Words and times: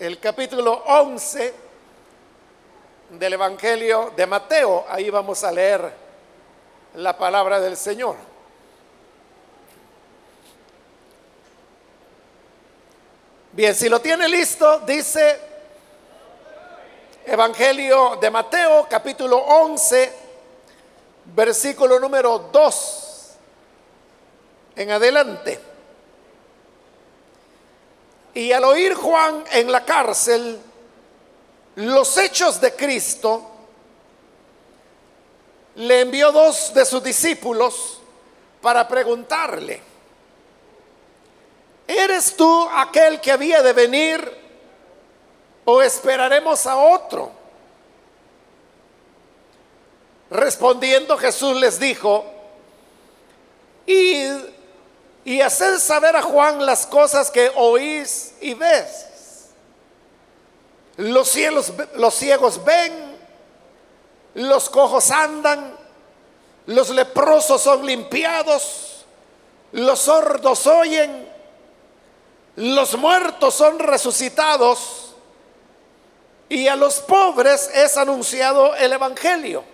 el 0.00 0.18
capítulo 0.18 0.82
11 0.86 1.54
del 3.10 3.34
Evangelio 3.34 4.14
de 4.16 4.26
Mateo. 4.26 4.86
Ahí 4.88 5.10
vamos 5.10 5.44
a 5.44 5.52
leer 5.52 5.92
la 6.94 7.18
palabra 7.18 7.60
del 7.60 7.76
Señor. 7.76 8.16
Bien, 13.52 13.74
si 13.74 13.90
lo 13.90 14.00
tiene 14.00 14.26
listo, 14.26 14.80
dice 14.80 15.38
Evangelio 17.26 18.16
de 18.16 18.30
Mateo, 18.30 18.86
capítulo 18.88 19.36
11, 19.36 20.12
versículo 21.26 22.00
número 22.00 22.38
2 22.50 23.36
en 24.76 24.90
adelante. 24.92 25.69
Y 28.34 28.52
al 28.52 28.64
oír 28.64 28.94
Juan 28.94 29.44
en 29.52 29.72
la 29.72 29.84
cárcel 29.84 30.60
los 31.76 32.16
hechos 32.18 32.60
de 32.60 32.74
Cristo, 32.74 33.50
le 35.76 36.00
envió 36.00 36.32
dos 36.32 36.74
de 36.74 36.84
sus 36.84 37.02
discípulos 37.02 38.00
para 38.60 38.86
preguntarle, 38.86 39.80
¿eres 41.86 42.36
tú 42.36 42.68
aquel 42.74 43.20
que 43.20 43.32
había 43.32 43.62
de 43.62 43.72
venir 43.72 44.38
o 45.64 45.80
esperaremos 45.80 46.66
a 46.66 46.76
otro? 46.76 47.32
Respondiendo 50.30 51.16
Jesús 51.16 51.56
les 51.56 51.80
dijo, 51.80 52.24
y 53.86 54.24
y 55.24 55.40
hacer 55.40 55.78
saber 55.78 56.16
a 56.16 56.22
Juan 56.22 56.64
las 56.64 56.86
cosas 56.86 57.30
que 57.30 57.50
oís 57.54 58.34
y 58.40 58.54
ves. 58.54 59.06
Los, 60.96 61.28
cielos, 61.28 61.72
los 61.96 62.14
ciegos 62.14 62.62
ven, 62.64 63.16
los 64.34 64.68
cojos 64.68 65.10
andan, 65.10 65.76
los 66.66 66.90
leprosos 66.90 67.62
son 67.62 67.84
limpiados, 67.84 69.04
los 69.72 69.98
sordos 69.98 70.66
oyen, 70.66 71.28
los 72.56 72.96
muertos 72.96 73.54
son 73.54 73.78
resucitados 73.78 75.14
y 76.48 76.66
a 76.68 76.76
los 76.76 77.00
pobres 77.00 77.70
es 77.72 77.96
anunciado 77.96 78.74
el 78.74 78.92
Evangelio. 78.92 79.64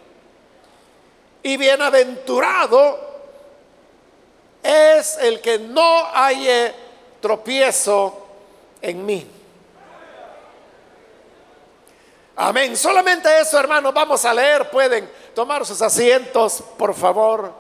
Y 1.42 1.56
bienaventurado 1.56 3.05
es 4.66 5.18
el 5.18 5.40
que 5.40 5.58
no 5.58 6.06
haya 6.12 6.74
tropiezo 7.20 8.26
en 8.80 9.06
mí. 9.06 9.30
Amén. 12.36 12.76
Solamente 12.76 13.40
eso, 13.40 13.58
hermanos, 13.58 13.94
vamos 13.94 14.24
a 14.24 14.34
leer. 14.34 14.68
Pueden 14.68 15.10
tomar 15.34 15.64
sus 15.64 15.80
asientos, 15.80 16.62
por 16.76 16.94
favor. 16.94 17.52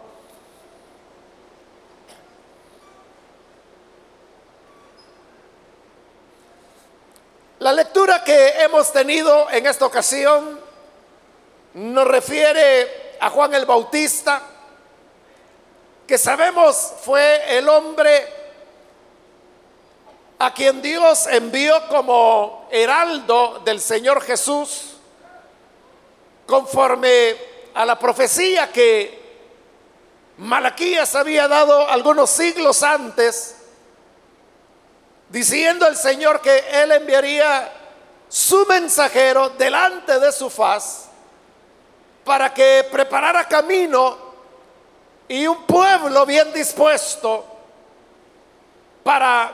La 7.58 7.72
lectura 7.72 8.22
que 8.22 8.48
hemos 8.62 8.92
tenido 8.92 9.50
en 9.50 9.66
esta 9.66 9.86
ocasión 9.86 10.60
nos 11.72 12.06
refiere 12.06 13.16
a 13.18 13.30
Juan 13.30 13.54
el 13.54 13.64
Bautista 13.64 14.42
que 16.06 16.18
sabemos 16.18 16.92
fue 17.02 17.58
el 17.58 17.68
hombre 17.68 18.26
a 20.38 20.52
quien 20.52 20.80
Dios 20.80 21.26
envió 21.26 21.88
como 21.88 22.68
heraldo 22.70 23.60
del 23.64 23.80
Señor 23.80 24.22
Jesús, 24.22 24.96
conforme 26.46 27.36
a 27.74 27.84
la 27.84 27.98
profecía 27.98 28.70
que 28.70 29.24
Malaquías 30.38 31.14
había 31.14 31.48
dado 31.48 31.88
algunos 31.88 32.30
siglos 32.30 32.82
antes, 32.82 33.56
diciendo 35.30 35.86
el 35.86 35.96
Señor 35.96 36.40
que 36.40 36.64
Él 36.70 36.92
enviaría 36.92 37.72
su 38.28 38.64
mensajero 38.66 39.50
delante 39.50 40.20
de 40.20 40.30
su 40.30 40.50
faz 40.50 41.06
para 42.24 42.52
que 42.52 42.86
preparara 42.90 43.48
camino 43.48 44.25
y 45.28 45.46
un 45.46 45.64
pueblo 45.64 46.24
bien 46.24 46.52
dispuesto 46.52 47.44
para 49.02 49.52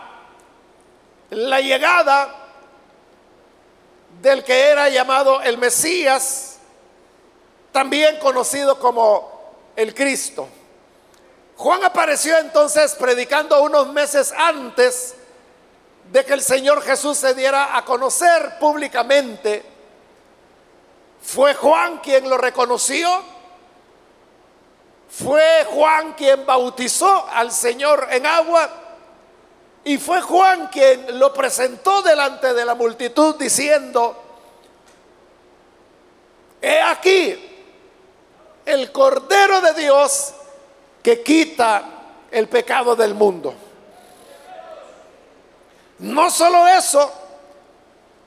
la 1.30 1.60
llegada 1.60 2.34
del 4.20 4.44
que 4.44 4.68
era 4.68 4.88
llamado 4.88 5.40
el 5.42 5.58
Mesías, 5.58 6.58
también 7.72 8.18
conocido 8.18 8.78
como 8.78 9.54
el 9.74 9.94
Cristo. 9.94 10.48
Juan 11.56 11.84
apareció 11.84 12.36
entonces 12.38 12.94
predicando 12.94 13.62
unos 13.62 13.88
meses 13.88 14.32
antes 14.36 15.14
de 16.10 16.24
que 16.24 16.34
el 16.34 16.42
Señor 16.42 16.82
Jesús 16.82 17.16
se 17.16 17.34
diera 17.34 17.76
a 17.76 17.84
conocer 17.84 18.58
públicamente. 18.58 19.64
Fue 21.22 21.54
Juan 21.54 21.98
quien 21.98 22.28
lo 22.28 22.36
reconoció 22.36 23.22
fue 25.12 25.66
Juan 25.70 26.14
quien 26.14 26.46
bautizó 26.46 27.28
al 27.28 27.52
Señor 27.52 28.08
en 28.10 28.24
agua 28.24 28.70
y 29.84 29.98
fue 29.98 30.22
Juan 30.22 30.68
quien 30.68 31.18
lo 31.18 31.34
presentó 31.34 32.00
delante 32.00 32.54
de 32.54 32.64
la 32.64 32.74
multitud 32.74 33.34
diciendo, 33.34 34.16
he 36.62 36.80
aquí 36.80 37.50
el 38.64 38.90
Cordero 38.90 39.60
de 39.60 39.74
Dios 39.74 40.32
que 41.02 41.22
quita 41.22 41.82
el 42.30 42.48
pecado 42.48 42.96
del 42.96 43.12
mundo. 43.14 43.52
No 45.98 46.30
solo 46.30 46.66
eso, 46.66 47.12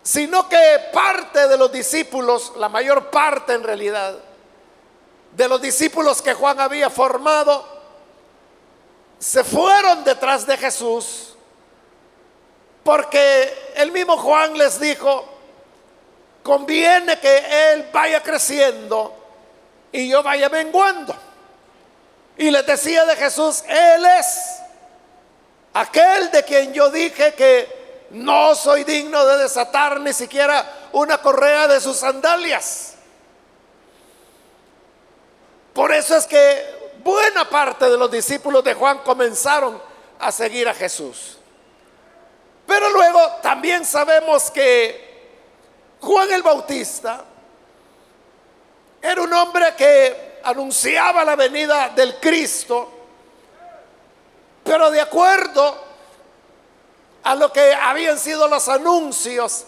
sino 0.03 0.47
que 0.47 0.89
parte 0.93 1.47
de 1.47 1.57
los 1.57 1.71
discípulos, 1.71 2.53
la 2.57 2.69
mayor 2.69 3.09
parte 3.09 3.53
en 3.53 3.63
realidad, 3.63 4.15
de 5.35 5.49
los 5.49 5.61
discípulos 5.61 6.21
que 6.21 6.33
Juan 6.33 6.59
había 6.59 6.89
formado, 6.89 7.65
se 9.19 9.43
fueron 9.43 10.03
detrás 10.03 10.45
de 10.45 10.57
Jesús, 10.57 11.35
porque 12.83 13.73
el 13.75 13.91
mismo 13.91 14.17
Juan 14.17 14.57
les 14.57 14.79
dijo, 14.79 15.27
conviene 16.43 17.19
que 17.19 17.73
Él 17.73 17.89
vaya 17.91 18.21
creciendo 18.21 19.13
y 19.91 20.07
yo 20.07 20.23
vaya 20.23 20.47
menguando. 20.49 21.15
Y 22.37 22.51
les 22.51 22.65
decía 22.65 23.05
de 23.05 23.15
Jesús, 23.15 23.63
Él 23.67 24.05
es 24.05 24.59
aquel 25.73 26.31
de 26.31 26.43
quien 26.43 26.73
yo 26.73 26.89
dije 26.89 27.33
que 27.33 28.07
no 28.11 28.55
soy 28.55 28.83
digno 28.83 29.25
de 29.25 29.37
desatar 29.39 29.99
ni 29.99 30.13
siquiera 30.13 30.89
una 30.93 31.17
correa 31.17 31.67
de 31.67 31.81
sus 31.81 31.97
sandalias. 31.97 32.94
Por 35.75 35.91
eso 35.91 36.15
es 36.15 36.25
que 36.25 36.93
buena 37.03 37.49
parte 37.49 37.89
de 37.89 37.97
los 37.97 38.09
discípulos 38.09 38.63
de 38.63 38.73
Juan 38.73 38.99
comenzaron 38.99 39.81
a 40.17 40.31
seguir 40.31 40.69
a 40.69 40.73
Jesús. 40.73 41.37
Pero 42.65 42.89
luego 42.91 43.19
también 43.43 43.83
sabemos 43.83 44.49
que 44.51 45.35
Juan 45.99 46.31
el 46.31 46.43
Bautista 46.43 47.25
era 49.01 49.21
un 49.21 49.33
hombre 49.33 49.75
que 49.75 50.39
anunciaba 50.45 51.25
la 51.25 51.35
venida 51.35 51.89
del 51.89 52.21
Cristo, 52.21 52.89
pero 54.63 54.89
de 54.89 55.01
acuerdo 55.01 55.77
a 57.21 57.35
lo 57.35 57.51
que 57.51 57.73
habían 57.73 58.17
sido 58.17 58.47
los 58.47 58.69
anuncios 58.69 59.65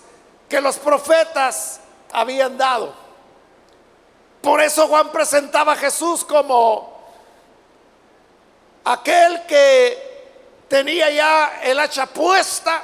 que 0.48 0.62
los 0.62 0.78
profetas 0.78 1.82
habían 2.14 2.58
dado. 2.58 3.07
Por 4.48 4.62
eso 4.62 4.88
Juan 4.88 5.10
presentaba 5.10 5.74
a 5.74 5.76
Jesús 5.76 6.24
como 6.24 7.04
aquel 8.86 9.46
que 9.46 10.64
tenía 10.70 11.10
ya 11.10 11.60
el 11.64 11.78
hacha 11.78 12.06
puesta, 12.06 12.82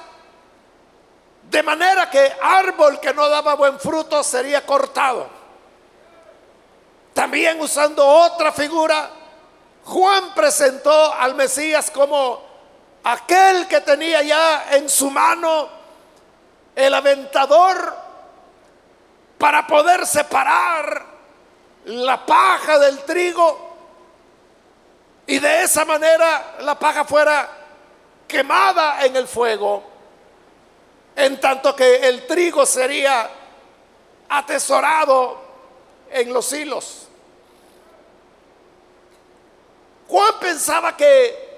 de 1.50 1.64
manera 1.64 2.10
que 2.10 2.34
árbol 2.42 3.00
que 3.00 3.14
no 3.14 3.30
daba 3.30 3.54
buen 3.54 3.80
fruto 3.80 4.22
sería 4.26 4.66
cortado. 4.66 5.30
También 7.14 7.62
usando 7.62 8.06
otra 8.06 8.52
figura, 8.52 9.10
Juan 9.86 10.34
presentó 10.36 11.14
al 11.14 11.34
Mesías 11.34 11.90
como 11.92 12.42
aquel 13.06 13.70
que 13.70 13.80
tenía 13.80 14.22
ya 14.22 14.66
en 14.72 14.90
su 14.90 15.10
mano 15.10 15.70
el 16.76 16.94
aventador 16.94 17.96
para 19.38 19.66
poder 19.66 20.06
separar 20.06 21.13
la 21.86 22.26
paja 22.26 22.80
del 22.80 23.00
trigo 23.04 23.74
y 25.28 25.40
de 25.40 25.64
esa 25.64 25.86
manera 25.86 26.56
la 26.62 26.78
paja 26.78 27.06
fuera 27.06 27.50
quemada 28.28 29.06
en 29.06 29.16
el 29.16 29.28
fuego 29.28 29.84
en 31.16 31.40
tanto 31.40 31.76
que 31.76 32.08
el 32.08 32.26
trigo 32.26 32.66
sería 32.66 33.30
atesorado 34.30 35.42
en 36.10 36.34
los 36.34 36.52
hilos. 36.52 37.08
Juan 40.08 40.34
pensaba 40.40 40.98
que 40.98 41.54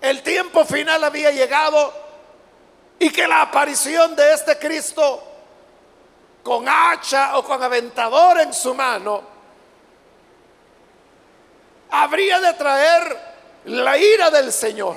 el 0.00 0.22
tiempo 0.22 0.64
final 0.64 1.04
había 1.04 1.30
llegado 1.30 1.92
y 2.98 3.10
que 3.10 3.26
la 3.28 3.42
aparición 3.42 4.16
de 4.16 4.32
este 4.32 4.58
Cristo 4.58 5.22
con 6.42 6.66
hacha 6.68 7.36
o 7.36 7.44
con 7.44 7.62
aventador 7.62 8.40
en 8.40 8.52
su 8.52 8.74
mano 8.74 9.35
habría 12.02 12.40
de 12.40 12.52
traer 12.54 13.16
la 13.64 13.96
ira 13.96 14.30
del 14.30 14.52
Señor. 14.52 14.96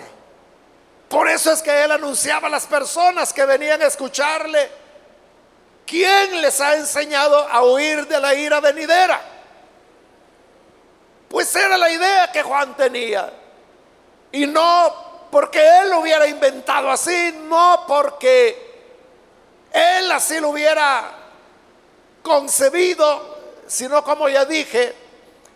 Por 1.07 1.27
eso 1.27 1.51
es 1.51 1.61
que 1.61 1.83
él 1.83 1.91
anunciaba 1.91 2.47
a 2.47 2.51
las 2.51 2.65
personas 2.67 3.33
que 3.33 3.45
venían 3.45 3.81
a 3.81 3.87
escucharle, 3.87 4.69
¿quién 5.85 6.41
les 6.41 6.59
ha 6.61 6.75
enseñado 6.75 7.47
a 7.47 7.63
huir 7.63 8.05
de 8.07 8.19
la 8.19 8.35
ira 8.35 8.59
venidera? 8.59 9.21
Pues 11.29 11.55
era 11.55 11.77
la 11.77 11.89
idea 11.89 12.31
que 12.31 12.43
Juan 12.43 12.75
tenía. 12.75 13.31
Y 14.31 14.45
no 14.45 15.27
porque 15.31 15.59
él 15.81 15.89
lo 15.89 15.99
hubiera 16.01 16.27
inventado 16.27 16.91
así, 16.91 17.33
no 17.47 17.85
porque 17.87 18.69
él 19.71 20.11
así 20.11 20.39
lo 20.39 20.49
hubiera 20.49 21.11
concebido, 22.21 23.37
sino 23.67 24.03
como 24.03 24.27
ya 24.27 24.45
dije, 24.45 24.95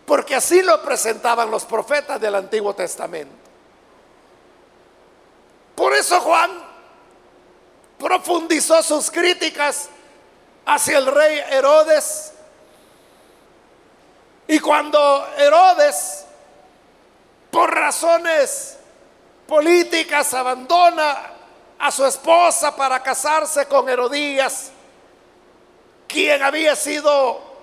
porque 0.06 0.34
así 0.34 0.62
lo 0.62 0.82
presentaban 0.82 1.50
los 1.50 1.64
profetas 1.64 2.20
del 2.20 2.34
Antiguo 2.34 2.74
Testamento. 2.74 3.34
Por 5.74 5.94
eso 5.94 6.20
Juan 6.20 6.50
profundizó 7.98 8.82
sus 8.82 9.10
críticas 9.10 9.88
hacia 10.66 10.98
el 10.98 11.06
rey 11.06 11.40
Herodes. 11.50 12.32
Y 14.46 14.60
cuando 14.60 15.26
Herodes, 15.38 16.26
por 17.50 17.74
razones 17.74 18.76
políticas, 19.46 20.34
abandona 20.34 21.30
a 21.78 21.90
su 21.90 22.04
esposa 22.04 22.76
para 22.76 23.02
casarse 23.02 23.66
con 23.66 23.88
Herodías, 23.88 24.70
quien 26.06 26.42
había 26.42 26.76
sido 26.76 27.53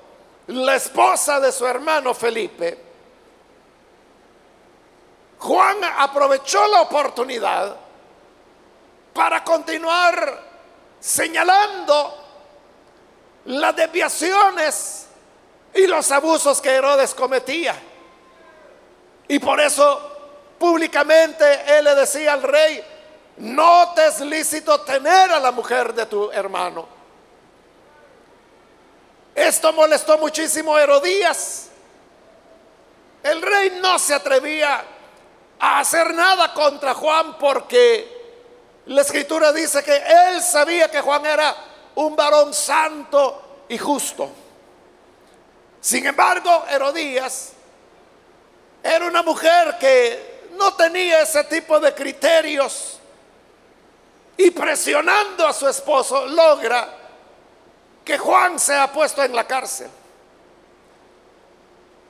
la 0.51 0.75
esposa 0.75 1.39
de 1.39 1.51
su 1.51 1.65
hermano 1.65 2.13
Felipe, 2.13 2.77
Juan 5.39 5.77
aprovechó 5.98 6.68
la 6.68 6.81
oportunidad 6.81 7.75
para 9.13 9.44
continuar 9.44 10.44
señalando 11.00 12.18
las 13.45 13.75
desviaciones 13.75 15.07
y 15.74 15.88
los 15.88 16.12
abusos 16.12 16.62
que 16.62 16.69
Herodes 16.69 17.15
cometía. 17.15 17.75
Y 19.27 19.39
por 19.39 19.59
eso 19.59 20.12
públicamente 20.59 21.77
él 21.77 21.86
le 21.86 21.95
decía 21.95 22.33
al 22.33 22.44
rey, 22.44 22.83
no 23.38 23.94
te 23.95 24.07
es 24.07 24.19
lícito 24.19 24.81
tener 24.81 25.31
a 25.31 25.39
la 25.39 25.51
mujer 25.51 25.94
de 25.94 26.06
tu 26.06 26.30
hermano. 26.31 27.00
Esto 29.33 29.72
molestó 29.74 30.18
muchísimo 30.18 30.75
a 30.75 30.83
Herodías. 30.83 31.69
El 33.24 33.42
rey 33.42 33.80
no 33.81 34.00
se 34.00 34.13
atrevía 34.13 34.83
a 35.60 35.80
hacer 35.80 36.13
nada 36.13 36.54
contra 36.54 36.94
Juan 36.94 37.38
porque 37.38 38.22
la 38.88 39.01
escritura 39.01 39.54
dice 39.54 39.83
que 39.83 39.95
él 39.95 40.42
sabía 40.42 40.89
que 40.89 41.01
Juan 41.01 41.25
era 41.25 41.56
un 41.95 42.16
varón 42.16 42.54
santo 42.54 43.66
y 43.69 43.78
justo. 43.78 44.30
Sin 45.80 46.06
embargo, 46.06 46.66
Herodías 46.69 47.54
era 48.84 49.06
una 49.06 49.22
mujer 49.22 49.77
que 49.80 50.31
no 50.54 50.74
tenía 50.74 51.22
ese 51.22 51.44
tipo 51.45 51.80
de 51.80 51.94
criterios 51.94 53.00
y 54.38 54.51
presionando 54.51 55.45
a 55.48 55.54
su 55.54 55.68
esposo 55.68 56.25
logra 56.25 57.00
que 58.03 58.18
Juan 58.18 58.59
sea 58.59 58.92
puesto 58.92 59.24
en 59.24 59.36
la 59.36 59.45
cárcel. 59.45 59.89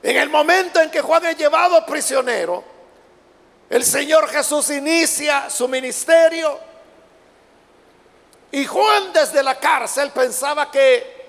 En 0.02 0.16
el 0.16 0.28
momento 0.28 0.80
en 0.80 0.90
que 0.90 1.00
Juan 1.00 1.26
es 1.26 1.36
llevado 1.36 1.84
prisionero, 1.86 2.64
el 3.70 3.84
Señor 3.84 4.28
Jesús 4.28 4.70
inicia 4.70 5.48
su 5.48 5.68
ministerio 5.68 6.58
y 8.50 8.66
Juan 8.66 9.12
desde 9.12 9.42
la 9.42 9.58
cárcel 9.58 10.10
pensaba 10.10 10.70
que 10.70 11.22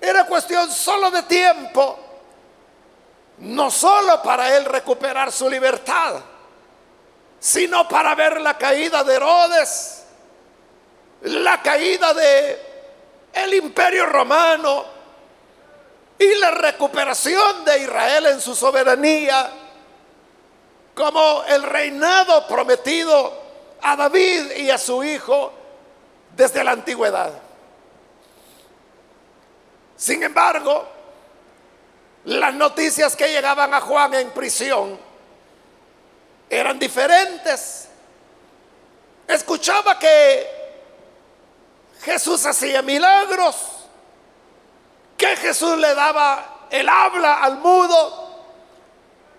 era 0.00 0.26
cuestión 0.26 0.70
solo 0.70 1.10
de 1.10 1.22
tiempo, 1.22 1.98
no 3.38 3.70
solo 3.70 4.22
para 4.22 4.54
él 4.54 4.66
recuperar 4.66 5.32
su 5.32 5.48
libertad, 5.48 6.16
sino 7.40 7.88
para 7.88 8.14
ver 8.14 8.40
la 8.40 8.58
caída 8.58 9.02
de 9.02 9.14
Herodes, 9.14 10.04
la 11.22 11.62
caída 11.62 12.12
de 12.12 12.73
el 13.34 13.54
imperio 13.54 14.06
romano 14.06 14.84
y 16.18 16.34
la 16.36 16.50
recuperación 16.52 17.64
de 17.64 17.80
Israel 17.80 18.26
en 18.26 18.40
su 18.40 18.54
soberanía 18.54 19.50
como 20.94 21.42
el 21.48 21.62
reinado 21.62 22.46
prometido 22.46 23.42
a 23.82 23.96
David 23.96 24.52
y 24.56 24.70
a 24.70 24.78
su 24.78 25.02
hijo 25.02 25.52
desde 26.36 26.62
la 26.62 26.72
antigüedad. 26.72 27.32
Sin 29.96 30.22
embargo, 30.22 30.86
las 32.24 32.54
noticias 32.54 33.16
que 33.16 33.28
llegaban 33.28 33.74
a 33.74 33.80
Juan 33.80 34.14
en 34.14 34.30
prisión 34.30 34.98
eran 36.48 36.78
diferentes. 36.78 37.88
Escuchaba 39.26 39.98
que 39.98 40.63
Jesús 42.04 42.44
hacía 42.44 42.82
milagros, 42.82 43.56
que 45.16 45.36
Jesús 45.36 45.78
le 45.78 45.94
daba 45.94 46.66
el 46.70 46.86
habla 46.86 47.42
al 47.42 47.56
mudo, 47.58 48.44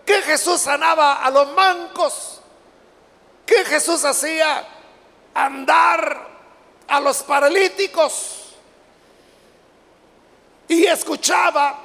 que 0.03 0.21
Jesús 0.23 0.61
sanaba 0.61 1.23
a 1.23 1.29
los 1.29 1.51
mancos, 1.51 2.41
que 3.45 3.63
Jesús 3.65 4.03
hacía 4.03 4.65
andar 5.35 6.27
a 6.87 6.99
los 6.99 7.21
paralíticos. 7.21 8.55
Y 10.67 10.85
escuchaba 10.85 11.79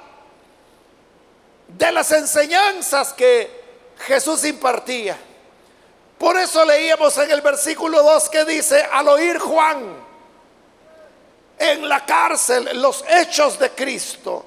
de 1.68 1.92
las 1.92 2.10
enseñanzas 2.12 3.12
que 3.12 3.60
Jesús 3.98 4.44
impartía. 4.44 5.18
Por 6.16 6.38
eso 6.38 6.64
leíamos 6.64 7.18
en 7.18 7.30
el 7.30 7.42
versículo 7.42 8.02
2 8.02 8.30
que 8.30 8.44
dice, 8.46 8.82
al 8.90 9.08
oír 9.08 9.38
Juan 9.38 10.09
en 11.60 11.86
la 11.86 12.06
cárcel 12.06 12.80
los 12.80 13.04
hechos 13.06 13.58
de 13.58 13.70
Cristo, 13.72 14.46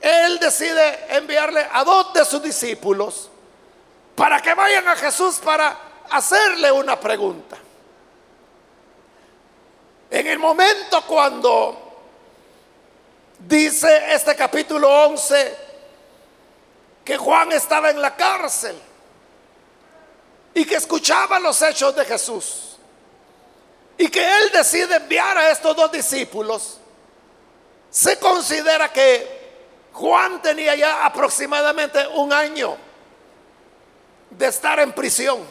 él 0.00 0.38
decide 0.38 1.16
enviarle 1.16 1.66
a 1.70 1.82
dos 1.82 2.12
de 2.12 2.24
sus 2.24 2.40
discípulos 2.40 3.28
para 4.14 4.40
que 4.40 4.54
vayan 4.54 4.86
a 4.86 4.94
Jesús 4.94 5.40
para 5.44 5.76
hacerle 6.10 6.70
una 6.70 6.98
pregunta. 6.98 7.56
En 10.10 10.26
el 10.28 10.38
momento 10.38 11.02
cuando 11.04 12.04
dice 13.40 14.14
este 14.14 14.36
capítulo 14.36 14.88
11 15.06 15.56
que 17.04 17.16
Juan 17.16 17.50
estaba 17.50 17.90
en 17.90 18.00
la 18.00 18.14
cárcel 18.14 18.80
y 20.54 20.64
que 20.64 20.76
escuchaba 20.76 21.40
los 21.40 21.60
hechos 21.62 21.96
de 21.96 22.04
Jesús 22.04 22.71
y 24.02 24.08
que 24.08 24.20
él 24.20 24.50
decide 24.52 24.96
enviar 24.96 25.38
a 25.38 25.52
estos 25.52 25.76
dos 25.76 25.92
discípulos, 25.92 26.78
se 27.88 28.18
considera 28.18 28.92
que 28.92 29.86
Juan 29.92 30.42
tenía 30.42 30.74
ya 30.74 31.06
aproximadamente 31.06 32.04
un 32.08 32.32
año 32.32 32.76
de 34.28 34.46
estar 34.48 34.80
en 34.80 34.90
prisión. 34.90 35.46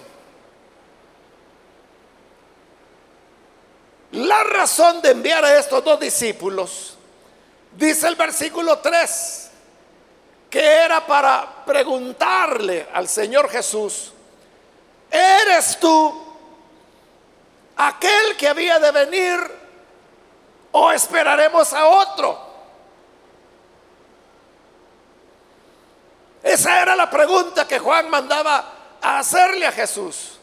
La 4.11 4.43
razón 4.43 5.01
de 5.01 5.11
enviar 5.11 5.45
a 5.45 5.57
estos 5.57 5.81
dos 5.81 5.97
discípulos, 5.97 6.97
dice 7.77 8.05
el 8.09 8.17
versículo 8.17 8.79
3, 8.79 9.49
que 10.49 10.59
era 10.61 11.07
para 11.07 11.63
preguntarle 11.63 12.89
al 12.93 13.07
Señor 13.07 13.49
Jesús, 13.49 14.11
¿eres 15.09 15.79
tú 15.79 16.30
aquel 17.75 18.37
que 18.37 18.47
había 18.47 18.79
de 18.79 18.91
venir 18.91 19.39
o 20.71 20.91
esperaremos 20.91 21.73
a 21.73 21.85
otro? 21.87 22.51
Esa 26.43 26.81
era 26.81 26.95
la 26.95 27.09
pregunta 27.09 27.67
que 27.67 27.79
Juan 27.79 28.09
mandaba 28.09 28.97
a 29.01 29.19
hacerle 29.19 29.67
a 29.67 29.71
Jesús. 29.71 30.39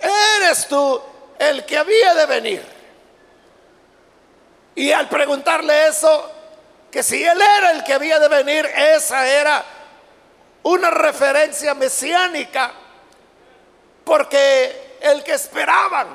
¿Eres 0.00 0.66
tú 0.68 1.00
el 1.38 1.64
que 1.64 1.78
había 1.78 2.14
de 2.14 2.26
venir? 2.26 2.66
Y 4.74 4.90
al 4.90 5.08
preguntarle 5.08 5.88
eso, 5.88 6.30
que 6.90 7.02
si 7.02 7.22
él 7.24 7.40
era 7.40 7.70
el 7.70 7.84
que 7.84 7.94
había 7.94 8.18
de 8.18 8.28
venir, 8.28 8.66
esa 8.66 9.26
era 9.26 9.64
una 10.64 10.90
referencia 10.90 11.74
mesiánica, 11.74 12.72
porque 14.04 14.83
el 15.04 15.22
que 15.22 15.34
esperaban, 15.34 16.08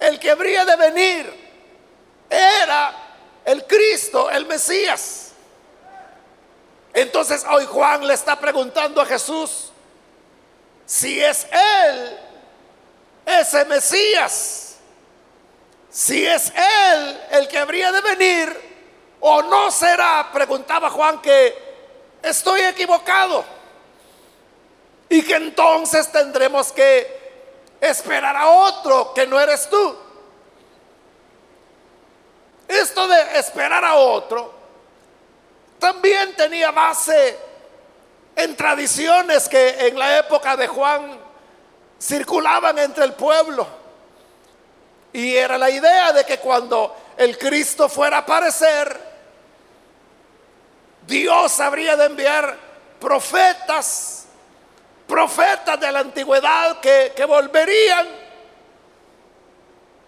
el 0.00 0.18
que 0.18 0.32
habría 0.32 0.64
de 0.64 0.76
venir, 0.76 1.46
era 2.28 2.92
el 3.44 3.64
Cristo, 3.64 4.28
el 4.28 4.44
Mesías. 4.46 5.30
Entonces 6.92 7.44
hoy 7.48 7.64
Juan 7.66 8.04
le 8.04 8.14
está 8.14 8.38
preguntando 8.40 9.00
a 9.00 9.06
Jesús 9.06 9.70
si 10.84 11.22
es 11.22 11.46
él 11.52 12.18
ese 13.24 13.64
Mesías, 13.66 14.76
si 15.88 16.26
es 16.26 16.52
él 16.56 17.20
el 17.30 17.46
que 17.46 17.58
habría 17.58 17.92
de 17.92 18.00
venir 18.00 18.66
o 19.20 19.42
no 19.42 19.70
será, 19.70 20.28
preguntaba 20.32 20.90
Juan 20.90 21.22
que 21.22 21.56
estoy 22.20 22.62
equivocado. 22.62 23.44
Y 25.08 25.22
que 25.22 25.36
entonces 25.36 26.10
tendremos 26.10 26.72
que 26.72 27.15
esperar 27.90 28.36
a 28.36 28.48
otro 28.48 29.12
que 29.14 29.26
no 29.26 29.38
eres 29.40 29.68
tú. 29.68 29.96
Esto 32.68 33.06
de 33.06 33.38
esperar 33.38 33.84
a 33.84 33.94
otro 33.94 34.52
también 35.78 36.34
tenía 36.34 36.70
base 36.70 37.38
en 38.34 38.56
tradiciones 38.56 39.48
que 39.48 39.86
en 39.86 39.98
la 39.98 40.18
época 40.18 40.56
de 40.56 40.66
Juan 40.66 41.18
circulaban 42.00 42.78
entre 42.78 43.04
el 43.04 43.14
pueblo. 43.14 43.66
Y 45.12 45.34
era 45.34 45.56
la 45.56 45.70
idea 45.70 46.12
de 46.12 46.24
que 46.24 46.38
cuando 46.38 46.94
el 47.16 47.38
Cristo 47.38 47.88
fuera 47.88 48.18
a 48.18 48.20
aparecer, 48.20 49.00
Dios 51.06 51.58
habría 51.60 51.96
de 51.96 52.06
enviar 52.06 52.56
profetas, 53.00 54.25
profetas 55.06 55.78
de 55.78 55.92
la 55.92 56.00
antigüedad 56.00 56.80
que, 56.80 57.12
que 57.14 57.24
volverían. 57.24 58.06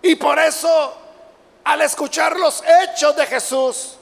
Y 0.02 0.14
por 0.16 0.38
eso, 0.38 0.96
al 1.64 1.82
escuchar 1.82 2.36
los 2.36 2.62
hechos 2.64 3.16
de 3.16 3.26
Jesús, 3.26 3.96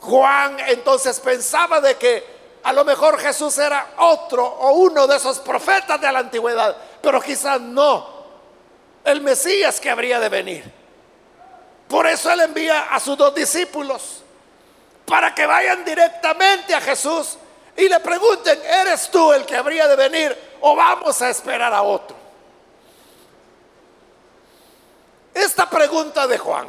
Juan 0.00 0.58
entonces 0.60 1.18
pensaba 1.20 1.80
de 1.80 1.96
que 1.96 2.34
a 2.62 2.72
lo 2.72 2.84
mejor 2.84 3.18
Jesús 3.18 3.56
era 3.58 3.92
otro 3.98 4.44
o 4.44 4.72
uno 4.72 5.06
de 5.06 5.16
esos 5.16 5.38
profetas 5.38 6.00
de 6.00 6.10
la 6.10 6.20
antigüedad, 6.20 6.76
pero 7.00 7.20
quizás 7.20 7.60
no 7.60 8.14
el 9.04 9.20
Mesías 9.20 9.80
que 9.80 9.90
habría 9.90 10.18
de 10.18 10.28
venir. 10.28 10.72
Por 11.88 12.06
eso 12.06 12.30
él 12.32 12.40
envía 12.40 12.84
a 12.84 12.98
sus 12.98 13.16
dos 13.16 13.34
discípulos 13.34 14.22
para 15.04 15.34
que 15.34 15.46
vayan 15.46 15.84
directamente 15.84 16.74
a 16.74 16.80
Jesús 16.80 17.36
y 17.76 17.88
le 17.88 18.00
pregunten, 18.00 18.60
¿eres 18.64 19.10
tú 19.10 19.32
el 19.32 19.44
que 19.44 19.56
habría 19.56 19.88
de 19.88 19.96
venir 19.96 20.56
o 20.60 20.76
vamos 20.76 21.20
a 21.22 21.30
esperar 21.30 21.72
a 21.72 21.82
otro? 21.82 22.16
Esta 25.32 25.68
pregunta 25.68 26.26
de 26.26 26.38
Juan 26.38 26.68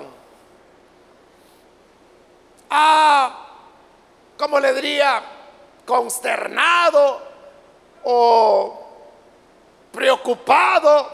ha, 2.70 3.48
como 4.38 4.60
le 4.60 4.74
diría, 4.74 5.24
consternado 5.86 7.22
o 8.06 8.86
preocupado 9.92 11.10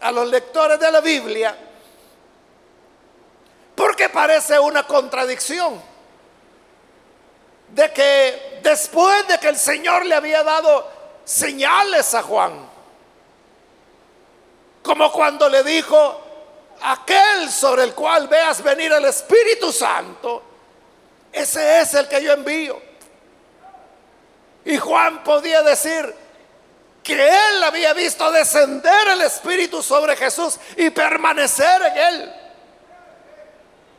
a 0.00 0.12
los 0.12 0.28
lectores 0.28 0.78
de 0.78 0.92
la 0.92 1.00
Biblia 1.00 1.56
porque 3.74 4.10
parece 4.10 4.60
una 4.60 4.82
contradicción 4.82 5.80
de 7.70 7.92
que 7.92 8.60
después 8.62 9.26
de 9.28 9.38
que 9.38 9.48
el 9.48 9.56
Señor 9.56 10.04
le 10.06 10.14
había 10.14 10.42
dado 10.42 10.90
señales 11.24 12.14
a 12.14 12.22
Juan, 12.22 12.68
como 14.82 15.12
cuando 15.12 15.48
le 15.48 15.62
dijo, 15.62 16.20
aquel 16.82 17.50
sobre 17.50 17.84
el 17.84 17.94
cual 17.94 18.28
veas 18.28 18.62
venir 18.62 18.92
el 18.92 19.04
Espíritu 19.04 19.72
Santo, 19.72 20.42
ese 21.32 21.80
es 21.80 21.94
el 21.94 22.08
que 22.08 22.22
yo 22.22 22.32
envío. 22.32 22.80
Y 24.64 24.76
Juan 24.76 25.22
podía 25.22 25.62
decir 25.62 26.14
que 27.02 27.28
él 27.28 27.64
había 27.64 27.92
visto 27.94 28.30
descender 28.30 29.08
el 29.08 29.22
Espíritu 29.22 29.82
sobre 29.82 30.16
Jesús 30.16 30.58
y 30.76 30.90
permanecer 30.90 31.82
en 31.82 31.98
él. 31.98 32.34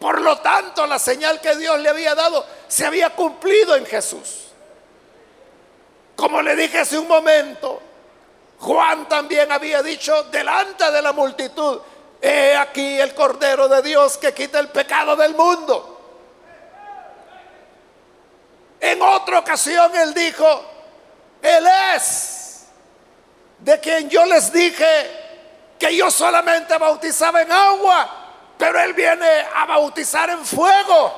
Por 0.01 0.19
lo 0.19 0.39
tanto, 0.39 0.87
la 0.87 0.97
señal 0.97 1.39
que 1.39 1.55
Dios 1.55 1.79
le 1.79 1.87
había 1.87 2.15
dado 2.15 2.43
se 2.67 2.87
había 2.87 3.11
cumplido 3.11 3.75
en 3.75 3.85
Jesús. 3.85 4.47
Como 6.15 6.41
le 6.41 6.55
dije 6.55 6.79
hace 6.79 6.97
un 6.97 7.07
momento, 7.07 7.79
Juan 8.61 9.07
también 9.07 9.51
había 9.51 9.83
dicho 9.83 10.23
delante 10.23 10.89
de 10.89 11.03
la 11.03 11.13
multitud, 11.13 11.79
he 12.19 12.55
aquí 12.55 12.99
el 12.99 13.13
Cordero 13.13 13.67
de 13.67 13.83
Dios 13.83 14.17
que 14.17 14.33
quita 14.33 14.57
el 14.57 14.69
pecado 14.69 15.15
del 15.15 15.35
mundo. 15.35 15.99
En 18.79 18.99
otra 19.03 19.37
ocasión 19.37 19.95
él 19.95 20.15
dijo, 20.15 20.65
Él 21.43 21.67
es 21.95 22.65
de 23.59 23.79
quien 23.79 24.09
yo 24.09 24.25
les 24.25 24.51
dije 24.51 25.75
que 25.77 25.95
yo 25.95 26.09
solamente 26.09 26.75
bautizaba 26.79 27.43
en 27.43 27.51
agua 27.51 28.20
pero 28.61 28.79
Él 28.79 28.93
viene 28.93 29.27
a 29.55 29.65
bautizar 29.65 30.29
en 30.29 30.45
fuego. 30.45 31.11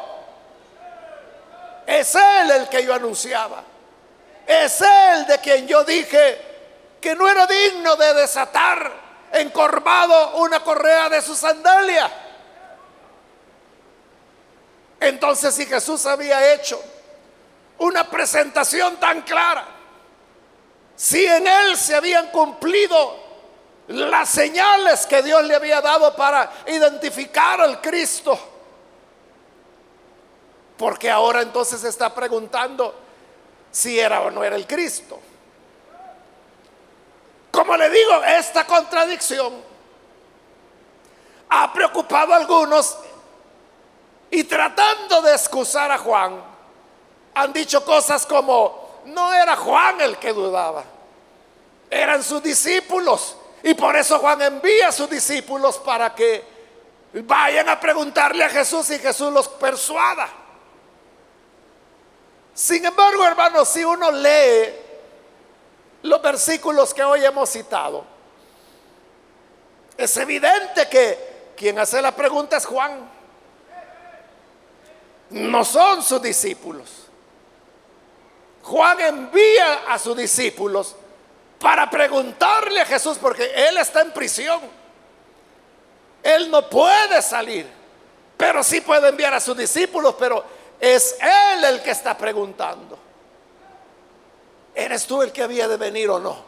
Es 1.85 2.15
Él 2.15 2.51
el 2.51 2.69
que 2.69 2.85
yo 2.85 2.93
anunciaba. 2.93 3.62
Es 4.47 4.79
Él 4.79 5.27
de 5.27 5.39
quien 5.39 5.67
yo 5.67 5.83
dije 5.83 6.41
que 7.01 7.13
no 7.13 7.27
era 7.27 7.45
digno 7.45 7.97
de 7.97 8.13
desatar 8.13 8.89
encorvado 9.33 10.38
una 10.38 10.62
correa 10.62 11.09
de 11.09 11.21
su 11.21 11.35
sandalia. 11.35 12.09
Entonces 15.01 15.53
si 15.53 15.65
Jesús 15.65 16.05
había 16.05 16.53
hecho 16.53 16.81
una 17.79 18.09
presentación 18.09 18.95
tan 19.01 19.21
clara, 19.23 19.65
si 20.95 21.25
en 21.25 21.45
Él 21.45 21.75
se 21.75 21.93
habían 21.93 22.27
cumplido 22.27 23.21
las 23.87 24.29
señales 24.29 25.05
que 25.05 25.21
Dios 25.21 25.43
le 25.43 25.55
había 25.55 25.81
dado 25.81 26.15
para 26.15 26.51
identificar 26.67 27.59
al 27.61 27.81
Cristo. 27.81 28.37
Porque 30.77 31.09
ahora 31.09 31.41
entonces 31.41 31.83
está 31.83 32.13
preguntando 32.13 32.95
si 33.71 33.99
era 33.99 34.21
o 34.21 34.31
no 34.31 34.43
era 34.43 34.55
el 34.55 34.65
Cristo. 34.65 35.19
Como 37.51 37.77
le 37.77 37.89
digo, 37.89 38.23
esta 38.23 38.65
contradicción 38.65 39.53
ha 41.49 41.71
preocupado 41.71 42.33
a 42.33 42.37
algunos 42.37 42.97
y 44.31 44.43
tratando 44.45 45.21
de 45.21 45.33
excusar 45.33 45.91
a 45.91 45.99
Juan, 45.99 46.41
han 47.35 47.53
dicho 47.53 47.85
cosas 47.85 48.25
como, 48.25 49.01
no 49.05 49.31
era 49.31 49.55
Juan 49.55 50.01
el 50.01 50.17
que 50.17 50.33
dudaba, 50.33 50.83
eran 51.91 52.23
sus 52.23 52.41
discípulos 52.41 53.37
y 53.63 53.74
por 53.75 53.96
eso 53.96 54.20
Juan 54.20 54.41
envía 54.41 54.89
a 54.89 54.91
sus 54.91 55.10
discípulos 55.10 55.77
para 55.77 56.13
que 56.13 56.43
vayan 57.13 57.70
a 57.70 57.79
preguntarle 57.79 58.43
a 58.43 58.50
Jesús 58.50 58.89
y 58.89 59.00
Jesús 59.00 59.32
los 59.32 59.48
persuada. 59.48 60.27
Sin 62.53 62.86
embargo, 62.86 63.25
hermanos, 63.25 63.70
si 63.70 63.86
uno 63.86 64.12
lee 64.12 64.74
los 66.03 66.22
versículos 66.22 66.93
que 66.93 67.03
hoy 67.03 67.24
hemos 67.24 67.50
citado, 67.50 68.03
es 69.96 70.17
evidente 70.17 70.89
que 70.89 71.53
quien 71.55 71.79
hace 71.79 72.01
la 72.01 72.13
pregunta 72.13 72.58
es 72.58 72.65
Juan. 72.65 73.10
No 75.29 75.63
son 75.63 76.03
sus 76.03 76.22
discípulos. 76.22 77.08
Juan 78.62 79.00
envía 79.00 79.86
a 79.88 79.98
sus 79.98 80.17
discípulos 80.17 80.98
para 81.63 81.89
preguntarle 81.89 82.82
a 82.82 82.86
Jesús, 82.86 83.17
porque 83.17 83.50
Él 83.55 83.77
está 83.77 84.01
en 84.01 84.12
prisión. 84.12 84.60
Él 86.22 86.51
no 86.51 86.70
puede 86.70 87.22
salir, 87.22 87.65
pero 88.36 88.62
sí 88.62 88.82
puede 88.82 89.08
enviar 89.08 89.34
a 89.34 89.39
sus 89.39 89.55
discípulos, 89.55 90.13
pero 90.20 90.43
es 90.77 91.15
Él 91.22 91.63
el 91.63 91.82
que 91.82 91.91
está 91.91 92.17
preguntando. 92.17 93.00
¿Eres 94.75 95.08
tú 95.08 95.22
el 95.22 95.32
que 95.32 95.41
había 95.41 95.70
de 95.70 95.77
venir 95.77 96.10
o 96.10 96.20
no? 96.20 96.43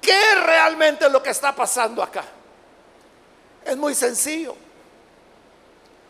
¿Qué 0.00 0.12
es 0.12 0.44
realmente 0.44 1.10
lo 1.10 1.20
que 1.20 1.30
está 1.30 1.52
pasando 1.56 2.00
acá? 2.00 2.22
Es 3.64 3.76
muy 3.76 3.96
sencillo. 3.96 4.54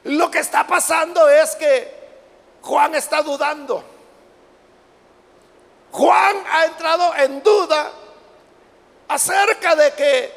Lo 0.04 0.30
que 0.30 0.40
está 0.40 0.66
pasando 0.66 1.30
es 1.30 1.56
que 1.56 1.94
Juan 2.60 2.94
está 2.94 3.22
dudando. 3.22 3.97
Juan 5.90 6.36
ha 6.50 6.64
entrado 6.66 7.14
en 7.16 7.42
duda 7.42 7.92
acerca 9.08 9.74
de 9.74 9.92
que 9.94 10.32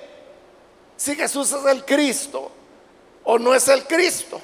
si 0.95 1.15
Jesús 1.15 1.51
es 1.51 1.65
el 1.65 1.83
Cristo, 1.85 2.51
o 3.23 3.37
no 3.39 3.53
es 3.53 3.67
el 3.67 3.85
Cristo. 3.85 4.41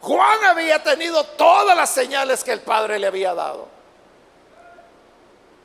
Juan 0.00 0.44
había 0.44 0.82
tenido 0.82 1.24
todas 1.24 1.76
las 1.76 1.90
señales 1.90 2.42
que 2.42 2.52
el 2.52 2.60
Padre 2.60 2.98
le 2.98 3.06
había 3.06 3.34
dado. 3.34 3.68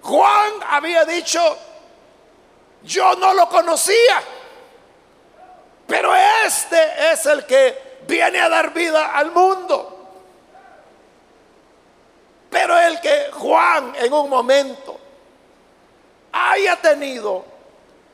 Juan 0.01 0.53
había 0.69 1.05
dicho, 1.05 1.39
yo 2.83 3.15
no 3.15 3.33
lo 3.33 3.47
conocía, 3.49 4.21
pero 5.87 6.13
este 6.45 7.11
es 7.11 7.25
el 7.25 7.45
que 7.45 7.99
viene 8.07 8.39
a 8.39 8.49
dar 8.49 8.73
vida 8.73 9.15
al 9.15 9.31
mundo. 9.31 9.94
Pero 12.55 12.79
el 12.79 13.01
que 13.01 13.31
Juan 13.33 13.93
en 13.97 14.13
un 14.13 14.29
momento 14.29 14.97
haya 16.31 16.77
tenido 16.77 17.43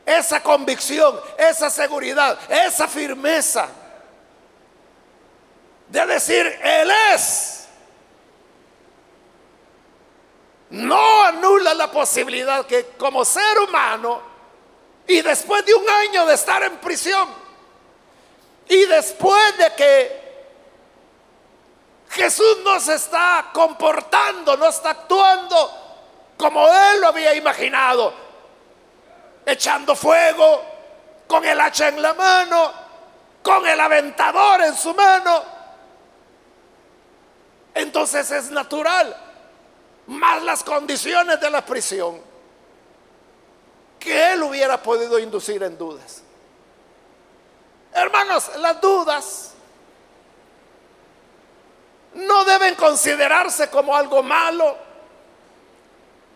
esa 0.04 0.42
convicción, 0.42 1.16
esa 1.38 1.70
seguridad, 1.70 2.36
esa 2.50 2.88
firmeza 2.88 3.68
de 5.86 6.06
decir, 6.06 6.44
Él 6.60 6.90
es, 7.14 7.68
no 10.70 11.22
anula 11.22 11.72
la 11.74 11.92
posibilidad 11.92 12.66
que 12.66 12.86
como 12.98 13.24
ser 13.24 13.60
humano, 13.60 14.22
y 15.06 15.22
después 15.22 15.64
de 15.64 15.72
un 15.72 15.88
año 15.88 16.26
de 16.26 16.34
estar 16.34 16.64
en 16.64 16.78
prisión, 16.78 17.28
y 18.68 18.86
después 18.86 19.56
de 19.56 19.72
que 19.76 20.21
Jesús 22.12 22.58
no 22.62 22.78
se 22.78 22.94
está 22.94 23.48
comportando, 23.54 24.54
no 24.58 24.68
está 24.68 24.90
actuando 24.90 25.56
como 26.36 26.66
Él 26.66 27.00
lo 27.00 27.08
había 27.08 27.34
imaginado, 27.34 28.12
echando 29.46 29.96
fuego, 29.96 30.62
con 31.26 31.42
el 31.44 31.58
hacha 31.58 31.88
en 31.88 32.02
la 32.02 32.12
mano, 32.12 32.72
con 33.42 33.66
el 33.66 33.80
aventador 33.80 34.60
en 34.60 34.76
su 34.76 34.92
mano. 34.92 35.42
Entonces 37.74 38.30
es 38.30 38.50
natural, 38.50 39.16
más 40.08 40.42
las 40.42 40.62
condiciones 40.62 41.40
de 41.40 41.50
la 41.50 41.64
prisión, 41.64 42.20
que 43.98 44.32
él 44.32 44.42
hubiera 44.42 44.82
podido 44.82 45.18
inducir 45.18 45.62
en 45.62 45.78
dudas. 45.78 46.22
Hermanos, 47.94 48.50
las 48.58 48.80
dudas 48.82 49.51
no 52.14 52.44
deben 52.44 52.74
considerarse 52.74 53.70
como 53.70 53.96
algo 53.96 54.22
malo, 54.22 54.76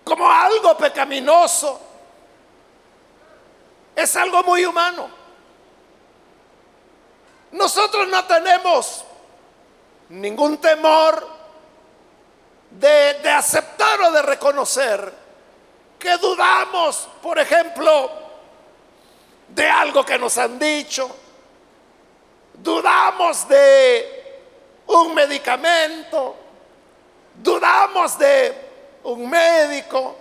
como 0.04 0.30
algo 0.30 0.76
pecaminoso 0.76 1.80
es 3.96 4.14
algo 4.16 4.42
muy 4.42 4.64
humano. 4.64 5.08
Nosotros 7.52 8.06
no 8.08 8.24
tenemos 8.26 9.04
ningún 10.10 10.58
temor 10.58 11.26
de, 12.70 13.30
aceptar 13.30 14.00
o 14.02 14.12
de 14.12 14.22
reconocer 14.22 15.12
que 15.98 16.16
dudamos, 16.18 17.08
por 17.22 17.38
ejemplo, 17.38 18.10
de 19.48 19.68
algo 19.68 20.04
que 20.04 20.18
nos 20.18 20.36
han 20.36 20.58
dicho, 20.58 21.08
dudamos 22.54 23.48
de 23.48 24.15
un 24.86 25.14
medicamento, 25.14 26.36
dudamos 27.42 28.18
de 28.18 28.54
un 29.04 29.28
médico, 29.28 30.16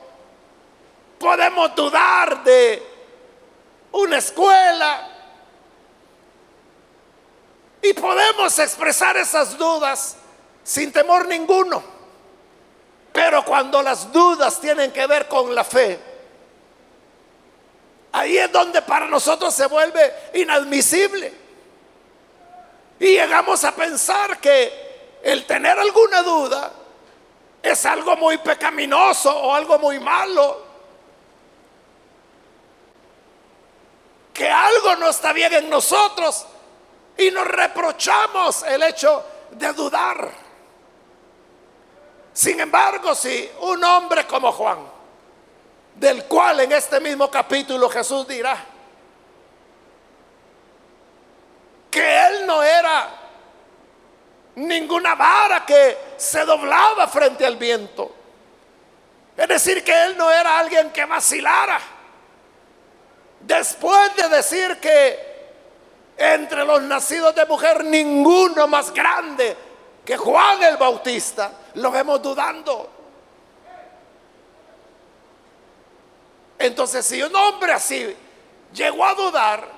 podemos 1.19 1.75
dudar 1.75 2.43
de 2.43 2.83
una 3.91 4.17
escuela. 4.17 5.11
Y 7.81 7.93
podemos 7.93 8.57
expresar 8.57 9.15
esas 9.17 9.57
dudas 9.57 10.17
sin 10.63 10.91
temor 10.91 11.27
ninguno. 11.27 11.83
Pero 13.13 13.45
cuando 13.45 13.81
las 13.81 14.11
dudas 14.11 14.59
tienen 14.59 14.91
que 14.91 15.05
ver 15.07 15.27
con 15.27 15.53
la 15.53 15.63
fe, 15.63 15.99
ahí 18.11 18.37
es 18.37 18.51
donde 18.51 18.81
para 18.81 19.07
nosotros 19.07 19.53
se 19.53 19.67
vuelve 19.67 20.13
inadmisible. 20.33 21.44
Y 22.99 23.07
llegamos 23.07 23.63
a 23.63 23.75
pensar 23.75 24.39
que 24.39 25.19
el 25.23 25.45
tener 25.45 25.77
alguna 25.77 26.21
duda 26.21 26.71
es 27.61 27.85
algo 27.85 28.15
muy 28.15 28.37
pecaminoso 28.37 29.35
o 29.35 29.53
algo 29.53 29.79
muy 29.79 29.99
malo. 29.99 30.65
que 34.35 34.49
algo 34.49 34.97
no 34.97 35.09
está 35.09 35.31
bien 35.31 35.53
en 35.53 35.69
nosotros 35.69 36.45
y 37.17 37.31
nos 37.31 37.47
reprochamos 37.47 38.63
el 38.63 38.83
hecho 38.83 39.23
de 39.51 39.71
dudar. 39.71 40.29
Sin 42.33 42.59
embargo, 42.59 43.15
si 43.15 43.49
un 43.61 43.81
hombre 43.81 44.27
como 44.27 44.51
Juan, 44.51 44.79
del 45.95 46.25
cual 46.25 46.59
en 46.59 46.73
este 46.73 46.99
mismo 46.99 47.31
capítulo 47.31 47.89
Jesús 47.89 48.27
dirá 48.27 48.61
que 51.95 52.27
él 52.27 52.45
no 52.45 52.61
era 52.61 53.07
ninguna 54.55 55.15
vara 55.15 55.65
que 55.65 55.97
se 56.17 56.43
doblaba 56.43 57.07
frente 57.07 57.45
al 57.45 57.55
viento, 57.55 58.13
es 59.37 59.47
decir, 59.47 59.81
que 59.81 60.03
él 60.03 60.17
no 60.17 60.29
era 60.29 60.59
alguien 60.59 60.91
que 60.91 61.05
vacilara, 61.05 61.79
Después 63.39 64.15
de 64.15 64.27
decir 64.27 64.79
que 64.79 65.35
entre 66.17 66.65
los 66.65 66.81
nacidos 66.81 67.35
de 67.35 67.45
mujer 67.45 67.83
ninguno 67.83 68.67
más 68.67 68.91
grande 68.91 69.55
que 70.03 70.17
Juan 70.17 70.63
el 70.63 70.77
Bautista, 70.77 71.51
lo 71.75 71.91
vemos 71.91 72.23
dudando. 72.23 72.89
Entonces, 76.57 77.05
si 77.05 77.21
un 77.21 77.35
hombre 77.35 77.73
así 77.73 78.15
llegó 78.73 79.05
a 79.05 79.13
dudar, 79.13 79.74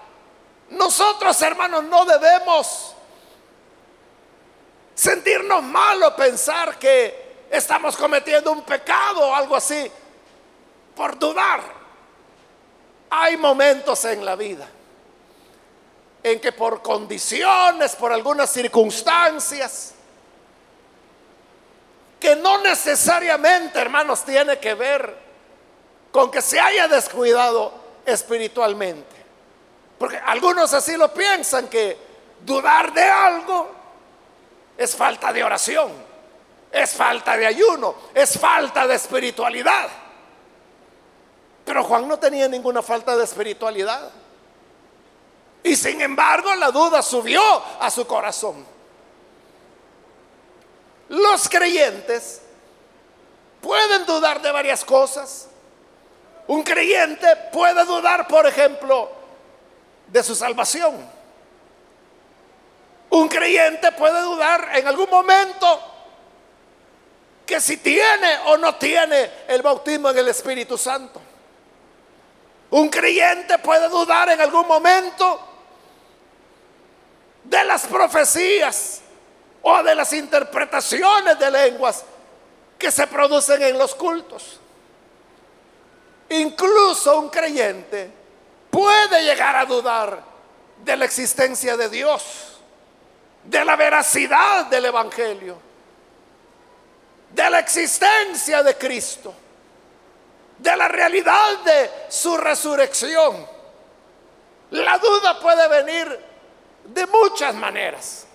nosotros 0.69 1.41
hermanos 1.41 1.83
no 1.85 2.05
debemos 2.05 2.93
sentirnos 4.93 5.63
mal 5.63 6.15
pensar 6.15 6.77
que 6.77 7.45
estamos 7.49 7.95
cometiendo 7.95 8.51
un 8.51 8.63
pecado 8.63 9.27
o 9.27 9.35
algo 9.35 9.55
así 9.55 9.91
por 10.95 11.17
dudar. 11.17 11.61
Hay 13.09 13.37
momentos 13.37 14.03
en 14.05 14.25
la 14.25 14.35
vida 14.35 14.67
en 16.23 16.39
que 16.39 16.51
por 16.51 16.81
condiciones, 16.81 17.95
por 17.95 18.11
algunas 18.11 18.49
circunstancias, 18.49 19.93
que 22.19 22.35
no 22.35 22.57
necesariamente, 22.59 23.79
hermanos, 23.79 24.25
tiene 24.25 24.57
que 24.59 24.73
ver 24.73 25.15
con 26.11 26.31
que 26.31 26.41
se 26.41 26.59
haya 26.59 26.87
descuidado 26.87 27.71
espiritualmente. 28.05 29.16
Porque 29.97 30.17
algunos 30.17 30.73
así 30.73 30.95
lo 30.95 31.13
piensan, 31.13 31.67
que 31.67 31.97
dudar 32.45 32.93
de 32.93 33.03
algo 33.03 33.71
es 34.77 34.95
falta 34.95 35.33
de 35.33 35.43
oración, 35.43 35.91
es 36.71 36.93
falta 36.93 37.35
de 37.35 37.47
ayuno, 37.47 37.95
es 38.13 38.37
falta 38.39 38.85
de 38.85 38.95
espiritualidad. 38.95 39.89
Pero 41.65 41.83
Juan 41.83 42.07
no 42.07 42.17
tenía 42.17 42.47
ninguna 42.47 42.81
falta 42.81 43.17
de 43.17 43.23
espiritualidad. 43.23 44.11
Y 45.63 45.75
sin 45.75 45.99
embargo 45.99 46.53
la 46.55 46.71
duda 46.71 47.01
subió 47.01 47.41
a 47.79 47.89
su 47.89 48.05
corazón. 48.05 48.65
Los 51.09 51.49
creyentes 51.49 52.41
pueden 53.61 54.05
dudar 54.05 54.41
de 54.41 54.51
varias 54.51 54.85
cosas. 54.85 55.49
Un 56.47 56.63
creyente 56.63 57.27
puede 57.51 57.83
dudar, 57.83 58.27
por 58.27 58.45
ejemplo, 58.45 59.16
de 60.07 60.23
su 60.23 60.35
salvación. 60.35 61.17
Un 63.09 63.27
creyente 63.27 63.91
puede 63.93 64.21
dudar 64.21 64.69
en 64.73 64.87
algún 64.87 65.09
momento 65.09 65.93
que 67.45 67.61
si 67.61 67.77
tiene 67.77 68.39
o 68.47 68.57
no 68.57 68.75
tiene 68.75 69.31
el 69.47 69.61
bautismo 69.61 70.09
en 70.09 70.17
el 70.17 70.27
Espíritu 70.27 70.77
Santo. 70.77 71.21
Un 72.69 72.89
creyente 72.89 73.57
puede 73.59 73.87
dudar 73.87 74.29
en 74.29 74.41
algún 74.41 74.67
momento 74.67 75.39
de 77.45 77.63
las 77.63 77.85
profecías 77.87 79.01
o 79.61 79.81
de 79.81 79.95
las 79.95 80.11
interpretaciones 80.11 81.39
de 81.39 81.49
lenguas 81.49 82.03
que 82.77 82.91
se 82.91 83.07
producen 83.07 83.61
en 83.61 83.77
los 83.77 83.95
cultos. 83.95 84.59
Incluso 86.29 87.17
un 87.19 87.29
creyente 87.29 88.11
puede 88.69 89.23
llegar 89.23 89.55
a 89.55 89.65
dudar 89.65 90.23
de 90.83 90.95
la 90.95 91.05
existencia 91.05 91.75
de 91.77 91.89
Dios, 91.89 92.59
de 93.43 93.65
la 93.65 93.75
veracidad 93.75 94.65
del 94.67 94.85
Evangelio, 94.85 95.57
de 97.33 97.49
la 97.49 97.59
existencia 97.59 98.63
de 98.63 98.77
Cristo 98.77 99.33
de 100.57 100.75
la 100.75 100.87
realidad 100.87 101.59
de 101.63 101.91
su 102.09 102.35
resurrección. 102.37 103.45
La 104.71 104.97
duda 104.97 105.39
puede 105.39 105.67
venir 105.67 106.25
de 106.85 107.05
muchas 107.07 107.55
maneras. 107.55 108.25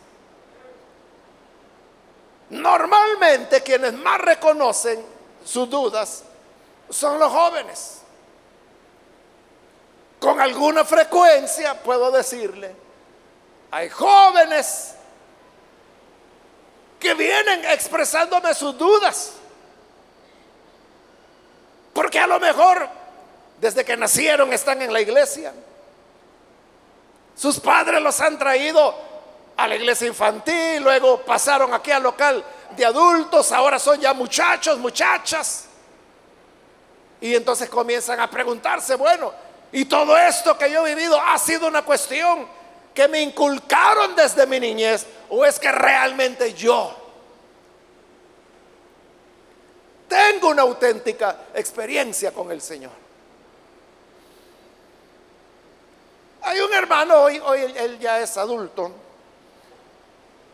Normalmente 2.51 3.62
quienes 3.62 3.95
más 3.95 4.21
reconocen 4.21 5.05
sus 5.45 5.68
dudas 5.68 6.25
son 6.90 7.18
los 7.18 7.33
jóvenes. 7.33 8.02
Con 10.22 10.40
alguna 10.40 10.85
frecuencia 10.85 11.74
puedo 11.82 12.12
decirle, 12.12 12.72
hay 13.72 13.88
jóvenes 13.88 14.94
que 17.00 17.12
vienen 17.14 17.64
expresándome 17.64 18.54
sus 18.54 18.78
dudas. 18.78 19.32
Porque 21.92 22.20
a 22.20 22.28
lo 22.28 22.38
mejor 22.38 22.88
desde 23.61 23.85
que 23.85 23.96
nacieron 23.96 24.52
están 24.52 24.80
en 24.80 24.92
la 24.92 25.00
iglesia. 25.00 25.52
Sus 27.35 27.58
padres 27.58 28.00
los 28.00 28.20
han 28.20 28.38
traído 28.38 28.94
a 29.56 29.66
la 29.66 29.74
iglesia 29.74 30.06
infantil, 30.06 30.85
luego 30.85 31.22
pasaron 31.22 31.74
aquí 31.74 31.90
al 31.90 32.04
local 32.04 32.44
de 32.76 32.85
adultos, 32.85 33.50
ahora 33.50 33.80
son 33.80 33.98
ya 34.00 34.14
muchachos, 34.14 34.78
muchachas. 34.78 35.64
Y 37.20 37.35
entonces 37.35 37.68
comienzan 37.68 38.20
a 38.20 38.30
preguntarse, 38.30 38.94
bueno, 38.94 39.50
¿y 39.72 39.85
todo 39.87 40.16
esto 40.16 40.56
que 40.56 40.70
yo 40.70 40.87
he 40.87 40.94
vivido 40.94 41.20
ha 41.20 41.38
sido 41.38 41.66
una 41.66 41.82
cuestión 41.82 42.46
que 42.94 43.08
me 43.08 43.20
inculcaron 43.20 44.14
desde 44.14 44.46
mi 44.46 44.61
niñez 44.61 45.06
o 45.30 45.44
es 45.44 45.58
que 45.58 45.72
realmente 45.72 46.52
yo 46.54 46.94
tengo 50.08 50.48
una 50.48 50.62
auténtica 50.62 51.46
experiencia 51.54 52.32
con 52.32 52.52
el 52.52 52.61
Señor? 52.61 52.92
Hay 56.42 56.61
un 56.61 56.72
hermano, 56.74 57.20
hoy, 57.20 57.40
hoy 57.44 57.72
él 57.76 57.98
ya 57.98 58.20
es 58.20 58.37
adulto, 58.37 58.90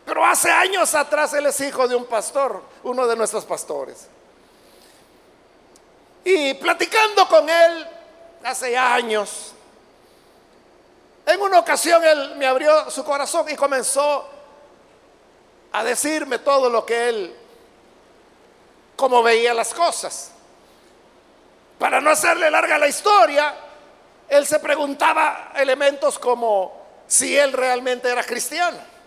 pero 0.05 0.25
hace 0.25 0.49
años 0.49 0.93
atrás 0.95 1.33
él 1.33 1.47
es 1.47 1.59
hijo 1.61 1.87
de 1.87 1.95
un 1.95 2.05
pastor, 2.05 2.61
uno 2.83 3.05
de 3.07 3.15
nuestros 3.15 3.43
pastores. 3.45 4.07
Y 6.23 6.53
platicando 6.55 7.27
con 7.27 7.49
él 7.49 7.87
hace 8.43 8.77
años, 8.77 9.53
en 11.25 11.41
una 11.41 11.59
ocasión 11.59 12.03
él 12.03 12.35
me 12.37 12.45
abrió 12.45 12.89
su 12.89 13.03
corazón 13.03 13.47
y 13.49 13.55
comenzó 13.55 14.27
a 15.71 15.83
decirme 15.83 16.39
todo 16.39 16.69
lo 16.69 16.85
que 16.85 17.09
él, 17.09 17.35
como 18.95 19.21
veía 19.21 19.53
las 19.53 19.73
cosas. 19.73 20.31
Para 21.77 22.01
no 22.01 22.09
hacerle 22.09 22.49
larga 22.49 22.77
la 22.77 22.87
historia, 22.87 23.53
él 24.27 24.45
se 24.45 24.59
preguntaba 24.59 25.51
elementos 25.55 26.17
como 26.19 26.79
si 27.07 27.37
él 27.37 27.53
realmente 27.53 28.09
era 28.09 28.23
cristiano 28.23 28.99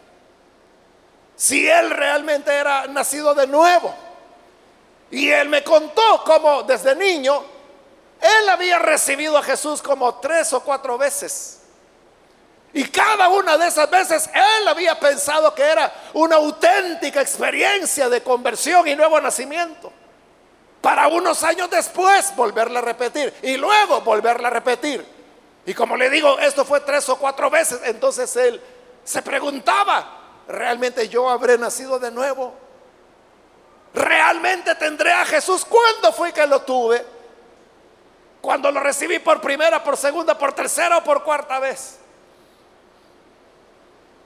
si 1.42 1.68
él 1.68 1.90
realmente 1.90 2.54
era 2.54 2.86
nacido 2.86 3.34
de 3.34 3.48
nuevo. 3.48 3.92
Y 5.10 5.28
él 5.28 5.48
me 5.48 5.64
contó 5.64 6.22
cómo 6.24 6.62
desde 6.62 6.94
niño 6.94 7.44
él 8.22 8.48
había 8.48 8.78
recibido 8.78 9.36
a 9.36 9.42
Jesús 9.42 9.82
como 9.82 10.14
tres 10.16 10.52
o 10.52 10.60
cuatro 10.60 10.96
veces. 10.96 11.58
Y 12.72 12.84
cada 12.84 13.28
una 13.28 13.58
de 13.58 13.68
esas 13.68 13.90
veces 13.90 14.30
él 14.32 14.68
había 14.68 14.98
pensado 14.98 15.54
que 15.54 15.62
era 15.62 15.92
una 16.14 16.36
auténtica 16.36 17.20
experiencia 17.20 18.08
de 18.08 18.22
conversión 18.22 18.86
y 18.88 18.94
nuevo 18.94 19.20
nacimiento. 19.20 19.92
Para 20.80 21.08
unos 21.08 21.42
años 21.42 21.68
después 21.68 22.34
volverla 22.34 22.78
a 22.78 22.82
repetir 22.82 23.34
y 23.42 23.56
luego 23.56 24.00
volverla 24.00 24.48
a 24.48 24.52
repetir. 24.52 25.04
Y 25.66 25.74
como 25.74 25.96
le 25.96 26.08
digo, 26.08 26.38
esto 26.38 26.64
fue 26.64 26.80
tres 26.80 27.08
o 27.08 27.16
cuatro 27.16 27.50
veces. 27.50 27.80
Entonces 27.84 28.34
él 28.36 28.60
se 29.04 29.20
preguntaba, 29.20 30.42
¿realmente 30.48 31.08
yo 31.08 31.28
habré 31.28 31.58
nacido 31.58 31.98
de 31.98 32.10
nuevo? 32.10 32.54
¿Realmente 33.94 34.74
tendré 34.76 35.12
a 35.12 35.26
Jesús? 35.26 35.64
¿Cuándo 35.64 36.12
fue 36.12 36.32
que 36.32 36.46
lo 36.46 36.62
tuve? 36.62 37.04
Cuando 38.42 38.72
lo 38.72 38.80
recibí 38.80 39.20
por 39.20 39.40
primera, 39.40 39.84
por 39.84 39.96
segunda, 39.96 40.36
por 40.36 40.52
tercera 40.52 40.98
o 40.98 41.04
por 41.04 41.22
cuarta 41.22 41.60
vez. 41.60 41.98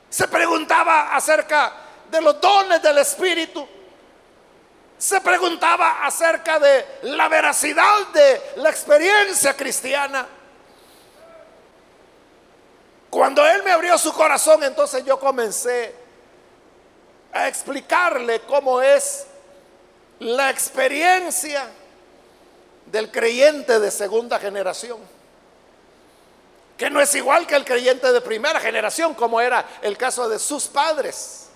Se 0.08 0.26
preguntaba 0.26 1.14
acerca 1.14 1.74
de 2.10 2.22
los 2.22 2.40
dones 2.40 2.80
del 2.80 2.96
Espíritu. 2.96 3.68
Se 4.96 5.20
preguntaba 5.20 6.02
acerca 6.06 6.58
de 6.58 6.86
la 7.02 7.28
veracidad 7.28 8.06
de 8.14 8.40
la 8.56 8.70
experiencia 8.70 9.54
cristiana. 9.54 10.26
Cuando 13.10 13.46
Él 13.46 13.62
me 13.64 13.72
abrió 13.72 13.98
su 13.98 14.14
corazón, 14.14 14.64
entonces 14.64 15.04
yo 15.04 15.20
comencé 15.20 15.94
a 17.34 17.48
explicarle 17.48 18.40
cómo 18.40 18.80
es 18.80 19.26
la 20.20 20.48
experiencia 20.48 21.68
del 22.86 23.10
creyente 23.10 23.78
de 23.80 23.90
segunda 23.90 24.38
generación, 24.38 24.98
que 26.76 26.90
no 26.90 27.00
es 27.00 27.14
igual 27.14 27.46
que 27.46 27.56
el 27.56 27.64
creyente 27.64 28.12
de 28.12 28.20
primera 28.20 28.60
generación, 28.60 29.14
como 29.14 29.40
era 29.40 29.64
el 29.82 29.96
caso 29.96 30.28
de 30.28 30.38
sus 30.38 30.66
padres, 30.68 31.48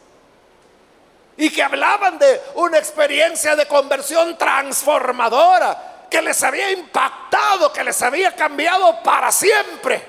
y 1.36 1.50
que 1.50 1.62
hablaban 1.62 2.18
de 2.18 2.40
una 2.56 2.78
experiencia 2.78 3.56
de 3.56 3.66
conversión 3.66 4.36
transformadora, 4.36 6.06
que 6.10 6.20
les 6.20 6.42
había 6.42 6.70
impactado, 6.72 7.72
que 7.72 7.84
les 7.84 8.02
había 8.02 8.34
cambiado 8.34 9.02
para 9.02 9.30
siempre, 9.30 10.02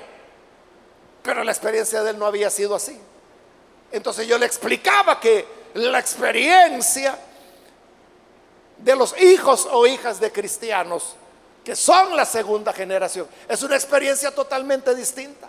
pero 1.22 1.44
la 1.44 1.52
experiencia 1.52 2.02
de 2.02 2.10
él 2.10 2.18
no 2.18 2.26
había 2.26 2.50
sido 2.50 2.74
así. 2.74 3.00
Entonces 3.92 4.26
yo 4.26 4.36
le 4.38 4.46
explicaba 4.46 5.20
que 5.20 5.46
la 5.74 5.98
experiencia 5.98 7.16
de 8.82 8.96
los 8.96 9.18
hijos 9.20 9.66
o 9.70 9.86
hijas 9.86 10.18
de 10.18 10.32
cristianos 10.32 11.16
que 11.64 11.76
son 11.76 12.16
la 12.16 12.24
segunda 12.24 12.72
generación 12.72 13.28
es 13.48 13.62
una 13.62 13.76
experiencia 13.76 14.34
totalmente 14.34 14.94
distinta. 14.94 15.48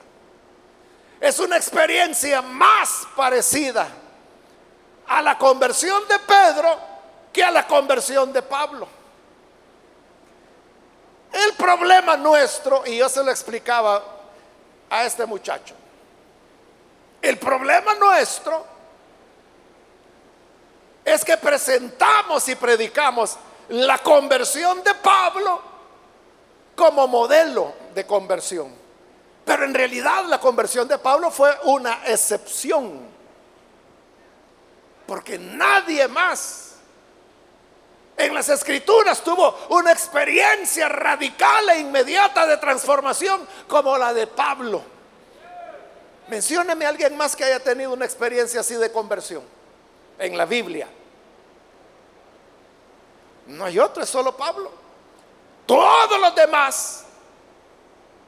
Es 1.19 1.39
una 1.39 1.57
experiencia 1.57 2.41
más 2.41 3.07
parecida 3.15 3.87
a 5.07 5.21
la 5.21 5.37
conversión 5.37 6.05
de 6.07 6.19
Pedro 6.19 6.77
que 7.31 7.43
a 7.43 7.49
la 7.49 7.65
conversión 7.65 8.31
de 8.31 8.41
Pablo. 8.41 8.87
El 11.31 11.53
problema 11.53 12.15
nuestro, 12.17 12.83
y 12.85 12.97
yo 12.97 13.09
se 13.09 13.23
lo 13.23 13.31
explicaba 13.31 14.03
a 14.89 15.05
este 15.05 15.25
muchacho, 15.25 15.73
el 17.21 17.39
problema 17.39 17.95
nuestro 17.95 18.72
es 21.05 21.25
que 21.25 21.37
presentamos 21.37 22.47
y 22.47 22.55
predicamos 22.55 23.37
la 23.69 23.97
conversión 23.99 24.83
de 24.83 24.93
Pablo 24.95 25.61
como 26.75 27.07
modelo 27.07 27.73
de 27.93 28.05
conversión. 28.05 28.73
Pero 29.45 29.65
en 29.65 29.73
realidad 29.73 30.25
la 30.25 30.39
conversión 30.39 30.87
de 30.87 30.97
Pablo 30.97 31.29
fue 31.29 31.55
una 31.63 32.01
excepción. 32.05 33.13
Porque 35.05 35.37
nadie 35.37 36.07
más 36.07 36.75
en 38.15 38.33
las 38.33 38.47
escrituras 38.47 39.21
tuvo 39.21 39.57
una 39.69 39.91
experiencia 39.91 40.87
radical 40.87 41.69
e 41.71 41.79
inmediata 41.79 42.47
de 42.47 42.57
transformación 42.57 43.45
como 43.67 43.97
la 43.97 44.13
de 44.13 44.27
Pablo. 44.27 44.81
Mencióneme 46.29 46.85
a 46.85 46.89
alguien 46.89 47.17
más 47.17 47.35
que 47.35 47.43
haya 47.43 47.59
tenido 47.59 47.91
una 47.91 48.05
experiencia 48.05 48.61
así 48.61 48.75
de 48.75 48.91
conversión 48.91 49.43
en 50.19 50.37
la 50.37 50.45
Biblia. 50.45 50.87
No 53.47 53.65
hay 53.65 53.79
otro, 53.79 54.03
es 54.03 54.09
solo 54.09 54.35
Pablo. 54.35 54.71
Todos 55.65 56.19
los 56.19 56.35
demás, 56.35 57.05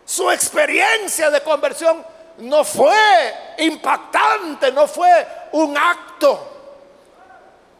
su 0.06 0.30
experiencia 0.32 1.30
de 1.30 1.42
conversión 1.42 2.06
no 2.38 2.64
fue 2.64 3.56
impactante, 3.60 4.72
no 4.72 4.88
fue 4.88 5.28
un 5.54 5.78
acto. 5.78 6.52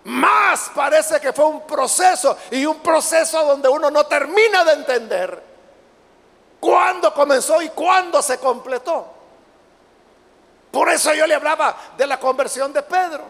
Más 0.06 0.72
parece 0.76 1.20
que 1.20 1.34
fue 1.34 1.46
un 1.46 1.62
proceso 1.66 2.38
y 2.52 2.66
un 2.66 2.80
proceso 2.80 3.44
donde 3.44 3.68
uno 3.68 3.90
no 3.90 4.06
termina 4.06 4.64
de 4.64 4.74
entender 4.74 5.44
cuándo 6.60 7.14
comenzó 7.14 7.62
y 7.62 7.70
cuándo 7.70 8.22
se 8.22 8.40
completó. 8.40 9.08
Por 10.72 10.90
eso 10.90 11.14
yo 11.14 11.26
le 11.26 11.36
hablaba 11.36 11.76
de 11.98 12.06
la 12.06 12.20
conversión 12.20 12.72
de 12.74 12.84
Pedro. 12.84 13.24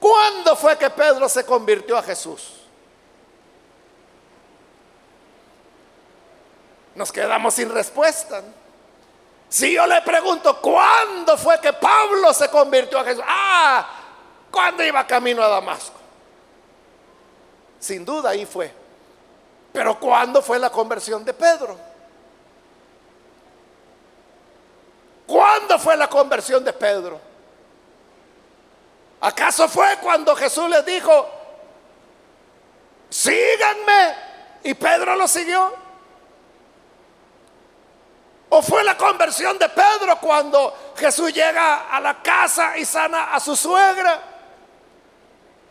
¿Cuándo 0.00 0.54
fue 0.56 0.76
que 0.78 0.90
Pedro 0.90 1.28
se 1.28 1.44
convirtió 1.44 1.96
a 1.96 2.02
Jesús? 2.02 2.54
Nos 6.94 7.12
quedamos 7.12 7.54
sin 7.54 7.70
respuesta. 7.70 8.42
Si 9.48 9.74
yo 9.74 9.86
le 9.86 10.02
pregunto, 10.02 10.60
¿cuándo 10.60 11.36
fue 11.38 11.60
que 11.60 11.72
Pablo 11.72 12.32
se 12.34 12.48
convirtió 12.48 12.98
a 12.98 13.04
Jesús? 13.04 13.24
Ah, 13.26 13.88
cuando 14.50 14.84
iba 14.84 15.06
camino 15.06 15.42
a 15.42 15.48
Damasco. 15.48 15.96
Sin 17.80 18.04
duda 18.04 18.30
ahí 18.30 18.44
fue. 18.44 18.72
Pero 19.72 19.98
¿cuándo 19.98 20.42
fue 20.42 20.58
la 20.58 20.70
conversión 20.70 21.24
de 21.24 21.32
Pedro? 21.32 21.78
¿Cuándo 25.26 25.78
fue 25.78 25.96
la 25.96 26.08
conversión 26.08 26.64
de 26.64 26.72
Pedro? 26.72 27.27
¿Acaso 29.20 29.68
fue 29.68 29.96
cuando 30.00 30.36
Jesús 30.36 30.68
les 30.68 30.84
dijo, 30.86 31.28
síganme? 33.08 34.14
Y 34.62 34.74
Pedro 34.74 35.16
lo 35.16 35.26
siguió. 35.26 35.74
¿O 38.50 38.62
fue 38.62 38.82
la 38.82 38.96
conversión 38.96 39.58
de 39.58 39.68
Pedro 39.68 40.18
cuando 40.20 40.92
Jesús 40.96 41.32
llega 41.32 41.88
a 41.90 42.00
la 42.00 42.22
casa 42.22 42.78
y 42.78 42.84
sana 42.84 43.34
a 43.34 43.40
su 43.40 43.54
suegra? 43.54 44.22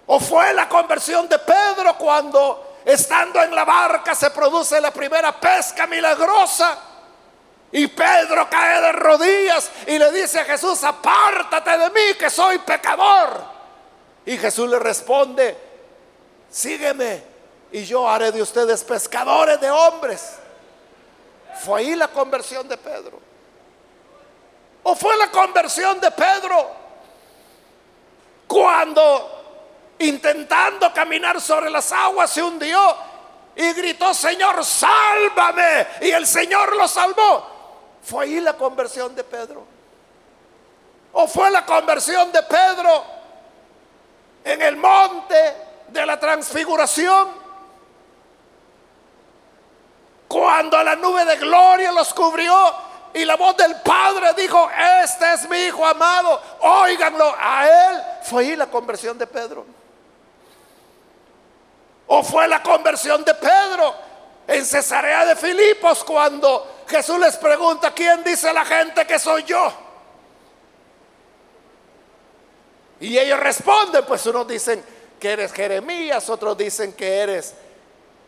¿O 0.05 0.19
fue 0.19 0.53
la 0.53 0.69
conversión 0.69 1.27
de 1.27 1.39
Pedro 1.39 1.97
cuando 1.97 2.77
estando 2.85 3.41
en 3.41 3.53
la 3.53 3.65
barca 3.65 4.13
se 4.13 4.29
produce 4.29 4.79
la 4.79 4.91
primera 4.91 5.37
pesca 5.39 5.87
milagrosa? 5.87 6.77
Y 7.71 7.87
Pedro 7.87 8.49
cae 8.49 8.81
de 8.81 8.91
rodillas 8.93 9.69
y 9.87 9.99
le 9.99 10.11
dice 10.11 10.39
a 10.39 10.45
Jesús, 10.45 10.83
apártate 10.83 11.77
de 11.77 11.89
mí 11.89 12.17
que 12.17 12.29
soy 12.29 12.59
pecador. 12.59 13.43
Y 14.25 14.37
Jesús 14.37 14.69
le 14.69 14.79
responde, 14.79 15.57
sígueme 16.49 17.23
y 17.71 17.83
yo 17.83 18.07
haré 18.07 18.31
de 18.31 18.41
ustedes 18.41 18.83
pescadores 18.83 19.59
de 19.59 19.69
hombres. 19.69 20.37
Fue 21.63 21.81
ahí 21.81 21.95
la 21.95 22.07
conversión 22.07 22.67
de 22.67 22.77
Pedro. 22.77 23.19
¿O 24.83 24.95
fue 24.95 25.17
la 25.17 25.29
conversión 25.29 25.99
de 25.99 26.11
Pedro 26.11 26.71
cuando 28.47 29.95
intentando 29.99 30.93
caminar 30.93 31.41
sobre 31.41 31.69
las 31.69 31.91
aguas 31.91 32.29
se 32.29 32.41
hundió 32.41 32.95
y 33.55 33.73
gritó, 33.73 34.13
Señor, 34.13 34.63
sálvame? 34.63 35.87
Y 36.01 36.11
el 36.11 36.25
Señor 36.25 36.73
lo 36.77 36.87
salvó. 36.87 37.56
¿Fue 38.07 38.23
ahí 38.23 38.39
la 38.39 38.53
conversión 38.53 39.13
de 39.13 39.21
Pedro? 39.21 39.65
¿O 41.11 41.27
fue 41.27 41.51
la 41.51 41.65
conversión 41.65 42.31
de 42.31 42.41
Pedro 42.41 43.03
en 44.45 44.61
el 44.61 44.77
monte 44.77 45.35
de 45.89 46.05
la 46.05 46.17
transfiguración? 46.17 47.27
Cuando 50.25 50.81
la 50.83 50.95
nube 50.95 51.25
de 51.25 51.35
gloria 51.35 51.91
los 51.91 52.13
cubrió 52.13 52.73
y 53.13 53.25
la 53.25 53.35
voz 53.35 53.57
del 53.57 53.75
Padre 53.81 54.33
dijo, 54.37 54.69
este 55.03 55.33
es 55.33 55.49
mi 55.49 55.57
Hijo 55.65 55.85
amado, 55.85 56.41
óiganlo 56.61 57.35
a 57.37 57.67
Él. 57.67 58.03
Fue 58.23 58.43
ahí 58.43 58.55
la 58.55 58.67
conversión 58.67 59.17
de 59.17 59.27
Pedro. 59.27 59.65
¿O 62.07 62.23
fue 62.23 62.47
la 62.47 62.63
conversión 62.63 63.25
de 63.25 63.33
Pedro 63.33 63.93
en 64.47 64.65
Cesarea 64.65 65.25
de 65.25 65.35
Filipos 65.35 66.05
cuando 66.05 66.76
Jesús 66.87 67.19
les 67.19 67.35
pregunta, 67.37 67.91
¿quién 67.91 68.23
dice 68.23 68.53
la 68.53 68.63
gente 68.63 69.05
que 69.05 69.19
soy 69.19 69.43
yo? 69.43 69.73
Y 72.99 73.17
ellos 73.17 73.39
responden, 73.39 74.05
pues 74.05 74.25
unos 74.25 74.47
dicen 74.47 74.83
que 75.19 75.31
eres 75.31 75.51
Jeremías, 75.51 76.29
otros 76.29 76.57
dicen 76.57 76.93
que 76.93 77.19
eres 77.19 77.53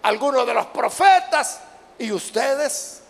alguno 0.03 0.45
de 0.45 0.53
los 0.53 0.67
profetas. 0.67 1.61
¿Y 1.97 2.11
ustedes? 2.11 3.01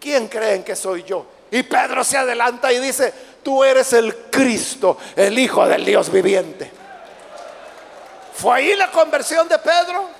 ¿Quién 0.00 0.28
creen 0.28 0.64
que 0.64 0.76
soy 0.76 1.02
yo? 1.02 1.26
Y 1.50 1.62
Pedro 1.64 2.04
se 2.04 2.16
adelanta 2.16 2.72
y 2.72 2.78
dice, 2.78 3.12
tú 3.42 3.64
eres 3.64 3.92
el 3.92 4.16
Cristo, 4.30 4.96
el 5.16 5.38
Hijo 5.38 5.66
del 5.66 5.84
Dios 5.84 6.10
viviente. 6.10 6.70
¿Fue 8.34 8.56
ahí 8.56 8.76
la 8.76 8.90
conversión 8.90 9.48
de 9.48 9.58
Pedro? 9.58 10.19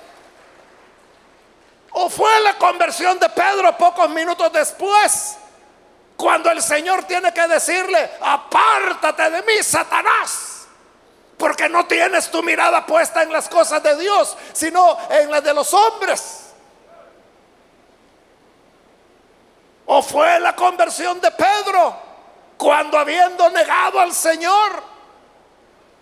¿O 1.91 2.09
fue 2.09 2.39
la 2.41 2.57
conversión 2.57 3.19
de 3.19 3.29
Pedro 3.29 3.77
pocos 3.77 4.09
minutos 4.09 4.51
después? 4.53 5.37
Cuando 6.15 6.51
el 6.51 6.61
Señor 6.61 7.03
tiene 7.03 7.33
que 7.33 7.47
decirle, 7.47 8.11
apártate 8.21 9.29
de 9.29 9.41
mí, 9.41 9.63
Satanás. 9.63 10.67
Porque 11.37 11.67
no 11.67 11.85
tienes 11.87 12.29
tu 12.29 12.43
mirada 12.43 12.85
puesta 12.85 13.23
en 13.23 13.33
las 13.33 13.49
cosas 13.49 13.81
de 13.81 13.97
Dios, 13.97 14.37
sino 14.53 14.97
en 15.09 15.31
las 15.31 15.43
de 15.43 15.53
los 15.53 15.73
hombres. 15.73 16.53
¿O 19.87 20.01
fue 20.01 20.39
la 20.39 20.55
conversión 20.55 21.19
de 21.19 21.31
Pedro 21.31 21.97
cuando 22.55 22.99
habiendo 22.99 23.49
negado 23.49 23.99
al 23.99 24.13
Señor, 24.13 24.83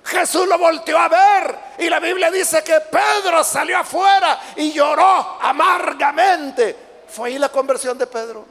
Jesús 0.09 0.47
lo 0.47 0.57
volteó 0.57 0.97
a 0.97 1.07
ver 1.07 1.59
y 1.77 1.87
la 1.87 1.99
Biblia 1.99 2.31
dice 2.31 2.63
que 2.63 2.79
Pedro 2.81 3.43
salió 3.43 3.77
afuera 3.77 4.39
y 4.55 4.71
lloró 4.71 5.37
amargamente. 5.39 6.75
¿Fue 7.07 7.29
ahí 7.29 7.37
la 7.37 7.49
conversión 7.49 7.97
de 7.97 8.07
Pedro? 8.07 8.45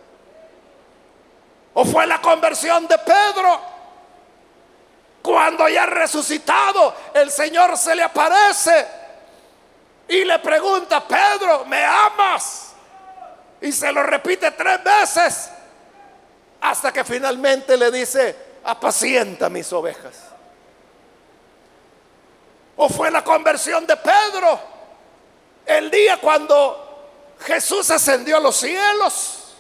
¿O 1.75 1.85
fue 1.85 2.07
la 2.07 2.21
conversión 2.21 2.87
de 2.87 2.97
Pedro? 2.99 3.61
Cuando 5.21 5.68
ya 5.68 5.85
resucitado, 5.85 6.94
el 7.12 7.31
Señor 7.31 7.77
se 7.77 7.94
le 7.94 8.05
aparece 8.05 8.87
y 10.07 10.25
le 10.25 10.38
pregunta, 10.38 11.07
Pedro, 11.07 11.64
¿me 11.66 11.85
amas? 11.85 12.73
Y 13.61 13.73
se 13.73 13.92
lo 13.92 14.05
repite 14.05 14.53
tres 14.53 14.83
veces 14.85 15.51
hasta 16.61 16.92
que 16.92 17.05
finalmente 17.05 17.77
le 17.77 17.90
dice, 17.90 18.37
apacienta 18.64 19.49
mis 19.51 19.73
ovejas. 19.73 20.29
¿O 22.80 22.88
fue 22.88 23.10
la 23.10 23.24
conversión 23.24 23.84
de 23.86 23.96
Pedro? 23.96 24.60
El 25.66 25.90
día 25.90 26.18
cuando 26.18 27.34
Jesús 27.40 27.90
ascendió 27.90 28.36
a 28.36 28.40
los 28.40 28.56
cielos. 28.56 29.56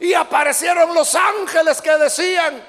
Y 0.00 0.12
aparecieron 0.14 0.92
los 0.94 1.14
ángeles 1.14 1.80
que 1.80 1.96
decían, 1.98 2.60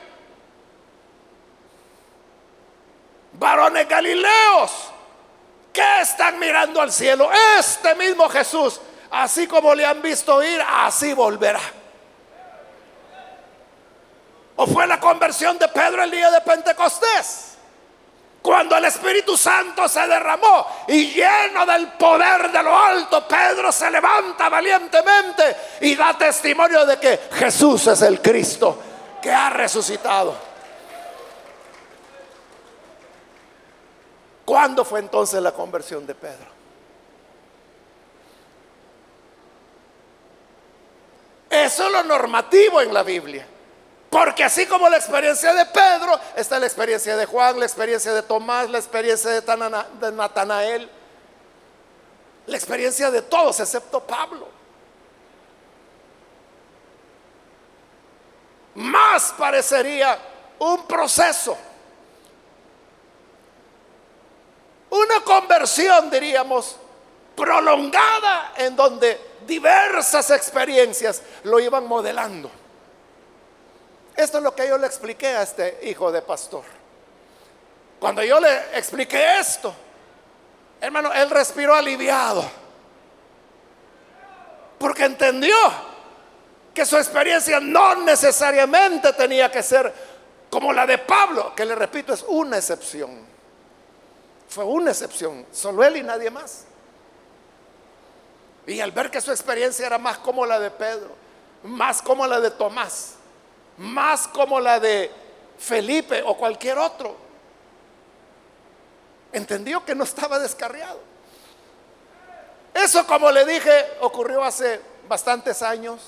varones 3.33 3.87
galileos, 3.87 4.71
que 5.73 6.01
están 6.01 6.37
mirando 6.37 6.81
al 6.81 6.91
cielo? 6.91 7.31
Este 7.57 7.95
mismo 7.95 8.29
Jesús, 8.29 8.79
así 9.09 9.47
como 9.47 9.73
le 9.73 9.83
han 9.83 9.99
visto 9.99 10.43
ir, 10.43 10.61
así 10.61 11.13
volverá. 11.13 11.61
¿O 14.57 14.67
fue 14.67 14.85
la 14.85 14.99
conversión 14.99 15.57
de 15.57 15.67
Pedro 15.69 16.03
el 16.03 16.11
día 16.11 16.29
de 16.29 16.41
Pentecostés? 16.41 17.48
Cuando 18.41 18.77
el 18.77 18.85
Espíritu 18.85 19.35
Santo 19.35 19.87
se 19.89 20.07
derramó 20.07 20.65
y 20.87 21.11
lleno 21.11 21.65
del 21.65 21.89
poder 21.89 22.51
de 22.51 22.63
lo 22.63 22.77
alto, 22.77 23.27
Pedro 23.27 23.71
se 23.71 23.91
levanta 23.91 24.47
valientemente 24.47 25.55
y 25.81 25.95
da 25.95 26.17
testimonio 26.17 26.85
de 26.85 26.97
que 26.97 27.19
Jesús 27.33 27.87
es 27.87 28.01
el 28.01 28.21
Cristo 28.21 28.77
que 29.21 29.31
ha 29.31 29.49
resucitado. 29.49 30.35
¿Cuándo 34.45 34.85
fue 34.85 35.01
entonces 35.01 35.41
la 35.43 35.51
conversión 35.51 36.07
de 36.07 36.15
Pedro? 36.15 36.59
Eso 41.49 41.85
es 41.85 41.91
lo 41.91 42.03
normativo 42.03 42.79
en 42.81 42.93
la 42.93 43.03
Biblia. 43.03 43.45
Porque 44.09 44.43
así 44.43 44.65
como 44.65 44.89
la 44.89 44.97
experiencia 44.97 45.53
de 45.53 45.65
Pedro, 45.67 46.19
está 46.35 46.59
la 46.59 46.65
experiencia 46.65 47.15
de 47.15 47.25
Juan, 47.25 47.59
la 47.59 47.65
experiencia 47.65 48.11
de 48.11 48.23
Tomás, 48.23 48.69
la 48.69 48.79
experiencia 48.79 49.29
de 49.29 50.11
Natanael, 50.11 50.89
la 52.47 52.57
experiencia 52.57 53.11
de 53.11 53.21
todos 53.21 53.59
excepto 53.59 53.99
Pablo. 53.99 54.47
Más 58.73 59.33
parecería 59.37 60.17
un 60.57 60.87
proceso, 60.87 61.55
una 64.89 65.23
conversión, 65.23 66.09
diríamos, 66.09 66.77
prolongada 67.35 68.53
en 68.57 68.75
donde 68.75 69.19
diversas 69.45 70.31
experiencias 70.31 71.21
lo 71.43 71.59
iban 71.59 71.85
modelando. 71.85 72.49
Esto 74.19 74.39
es 74.39 74.43
lo 74.43 74.53
que 74.53 74.67
yo 74.67 74.77
le 74.77 74.85
expliqué 74.85 75.27
a 75.27 75.43
este 75.43 75.79
hijo 75.83 76.11
de 76.11 76.21
pastor. 76.21 76.65
Cuando 78.01 78.21
yo 78.21 78.37
le 78.37 78.77
expliqué 78.77 79.39
esto, 79.39 79.73
hermano, 80.81 81.13
él 81.13 81.29
respiró 81.29 81.73
aliviado. 81.73 82.43
Porque 84.77 85.05
entendió 85.05 85.55
que 86.73 86.85
su 86.85 86.97
experiencia 86.97 87.61
no 87.61 87.95
necesariamente 87.95 89.13
tenía 89.13 89.49
que 89.49 89.63
ser 89.63 89.93
como 90.49 90.73
la 90.73 90.85
de 90.85 90.97
Pablo, 90.97 91.55
que 91.55 91.63
le 91.63 91.75
repito, 91.75 92.13
es 92.13 92.25
una 92.27 92.57
excepción. 92.57 93.25
Fue 94.49 94.65
una 94.65 94.91
excepción, 94.91 95.45
solo 95.49 95.81
él 95.85 95.95
y 95.95 96.03
nadie 96.03 96.29
más. 96.29 96.65
Y 98.67 98.81
al 98.81 98.91
ver 98.91 99.09
que 99.09 99.21
su 99.21 99.31
experiencia 99.31 99.87
era 99.87 99.97
más 99.97 100.17
como 100.17 100.45
la 100.45 100.59
de 100.59 100.71
Pedro, 100.71 101.15
más 101.63 102.01
como 102.01 102.27
la 102.27 102.41
de 102.41 102.51
Tomás, 102.51 103.15
más 103.79 104.27
como 104.27 104.59
la 104.59 104.79
de 104.79 105.09
Felipe 105.57 106.21
o 106.25 106.35
cualquier 106.37 106.77
otro. 106.77 107.15
Entendió 109.31 109.83
que 109.85 109.95
no 109.95 110.03
estaba 110.03 110.37
descarriado. 110.37 110.99
Eso, 112.73 113.05
como 113.07 113.31
le 113.31 113.45
dije, 113.45 113.85
ocurrió 114.01 114.43
hace 114.43 114.79
bastantes 115.07 115.61
años. 115.61 116.01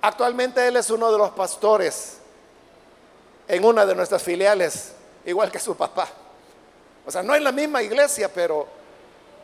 Actualmente 0.00 0.66
él 0.66 0.76
es 0.76 0.90
uno 0.90 1.12
de 1.12 1.18
los 1.18 1.30
pastores 1.30 2.18
en 3.46 3.64
una 3.64 3.84
de 3.84 3.94
nuestras 3.94 4.22
filiales, 4.22 4.92
igual 5.24 5.50
que 5.50 5.58
su 5.58 5.76
papá. 5.76 6.08
O 7.06 7.10
sea, 7.10 7.22
no 7.22 7.34
en 7.34 7.44
la 7.44 7.52
misma 7.52 7.82
iglesia, 7.82 8.32
pero 8.32 8.66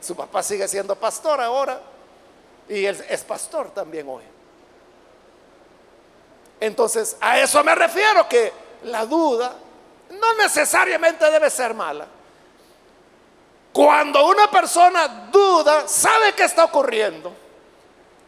su 0.01 0.15
papá 0.15 0.43
sigue 0.43 0.69
siendo 0.69 0.97
pastor 0.97 1.41
ahora 1.41 1.81
y 2.69 2.85
él 2.85 3.05
es 3.09 3.23
pastor 3.25 3.71
también 3.73 4.09
hoy. 4.09 4.34
Entonces, 6.65 7.19
a 7.21 7.39
eso 7.39 7.63
me 7.63 7.75
refiero, 7.75 8.27
que 8.27 8.51
la 8.85 9.05
duda 9.05 9.55
no 10.09 10.35
necesariamente 10.35 11.31
debe 11.31 11.51
ser 11.51 11.75
mala. 11.75 12.07
Cuando 13.71 14.27
una 14.27 14.51
persona 14.51 15.29
duda, 15.31 15.87
sabe 15.87 16.33
qué 16.33 16.45
está 16.45 16.65
ocurriendo, 16.65 17.35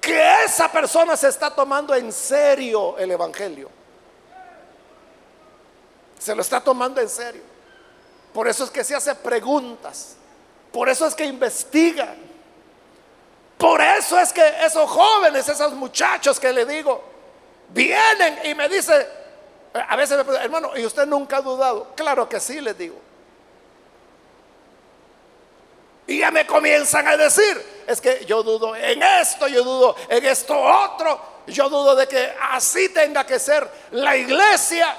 que 0.03 0.45
esa 0.45 0.71
persona 0.71 1.17
se 1.17 1.29
está 1.29 1.49
tomando 1.49 1.95
en 1.95 2.13
serio 2.13 2.99
el 2.99 3.11
Evangelio. 3.11 3.71
Se 6.19 6.35
lo 6.35 6.43
está 6.43 6.61
tomando 6.61 7.01
en 7.01 7.09
serio. 7.09 7.43
Por 8.35 8.49
eso 8.49 8.65
es 8.65 8.71
que 8.71 8.85
se 8.85 8.95
hace 8.95 9.15
preguntas. 9.15 10.17
Por 10.71 10.91
eso 10.91 11.07
es 11.07 11.15
que 11.15 11.25
investiga. 11.25 12.15
Por 13.57 13.81
eso 13.81 14.19
es 14.19 14.31
que 14.31 14.47
esos 14.63 14.91
jóvenes, 14.91 15.49
esos 15.49 15.73
muchachos 15.73 16.39
que 16.39 16.53
le 16.53 16.67
digo, 16.67 17.16
vienen 17.69 18.39
y 18.45 18.55
me 18.55 18.69
dicen, 18.69 19.07
a 19.73 19.97
veces 19.97 20.17
me 20.17 20.25
preguntan, 20.25 20.45
hermano, 20.45 20.77
¿y 20.77 20.85
usted 20.85 21.07
nunca 21.07 21.39
ha 21.39 21.43
dudado? 21.43 21.93
Claro 21.95 22.29
que 22.29 22.41
sí, 22.41 22.61
les 22.61 22.77
digo. 22.77 22.97
Y 26.07 26.19
ya 26.19 26.31
me 26.31 26.47
comienzan 26.47 27.07
a 27.09 27.17
decir, 27.17 27.85
es 27.87 28.01
que 28.01 28.25
yo 28.27 28.43
dudo 28.43 28.77
en 28.77 29.03
esto, 29.03 29.49
yo 29.49 29.65
dudo 29.65 29.97
en 30.09 30.25
esto 30.25 30.57
otro, 30.57 31.21
yo 31.49 31.69
dudo 31.69 31.97
de 31.97 32.07
que 32.07 32.33
así 32.53 32.89
tenga 32.91 33.25
que 33.27 33.39
ser 33.39 33.69
la 33.91 34.17
iglesia. 34.17 34.97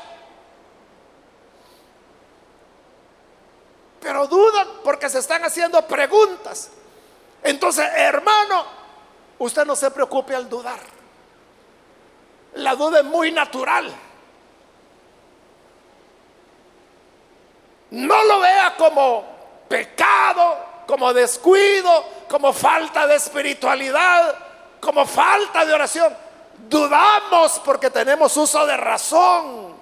Pero 4.02 4.28
dudan 4.28 4.68
porque 4.84 5.10
se 5.10 5.20
están 5.20 5.44
haciendo 5.46 5.82
preguntas. 5.88 6.70
Entonces, 7.42 7.88
hermano, 7.96 8.66
usted 9.40 9.66
no 9.66 9.76
se 9.76 9.90
preocupe 9.92 10.36
al 10.36 10.50
dudar. 10.50 10.97
La 12.58 12.76
duda 12.76 13.00
es 13.00 13.06
muy 13.06 13.32
natural. 13.32 13.94
No 17.92 18.24
lo 18.24 18.40
vea 18.40 18.76
como 18.76 19.24
pecado, 19.70 20.58
como 20.88 21.14
descuido, 21.14 22.04
como 22.28 22.52
falta 22.52 23.06
de 23.06 23.16
espiritualidad, 23.16 24.36
como 24.82 25.06
falta 25.06 25.66
de 25.66 25.74
oración. 25.74 26.18
Dudamos 26.68 27.62
porque 27.64 27.92
tenemos 27.92 28.36
uso 28.36 28.66
de 28.66 28.76
razón, 28.76 29.76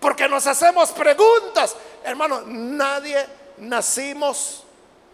porque 0.00 0.28
nos 0.28 0.46
hacemos 0.48 0.90
preguntas. 0.90 1.76
Hermano, 2.02 2.42
nadie 2.44 3.24
nacimos 3.58 4.64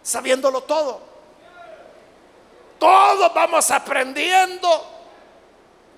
sabiéndolo 0.01 0.61
todo. 0.63 0.99
Todos 2.79 3.33
vamos 3.35 3.69
aprendiendo 3.69 4.96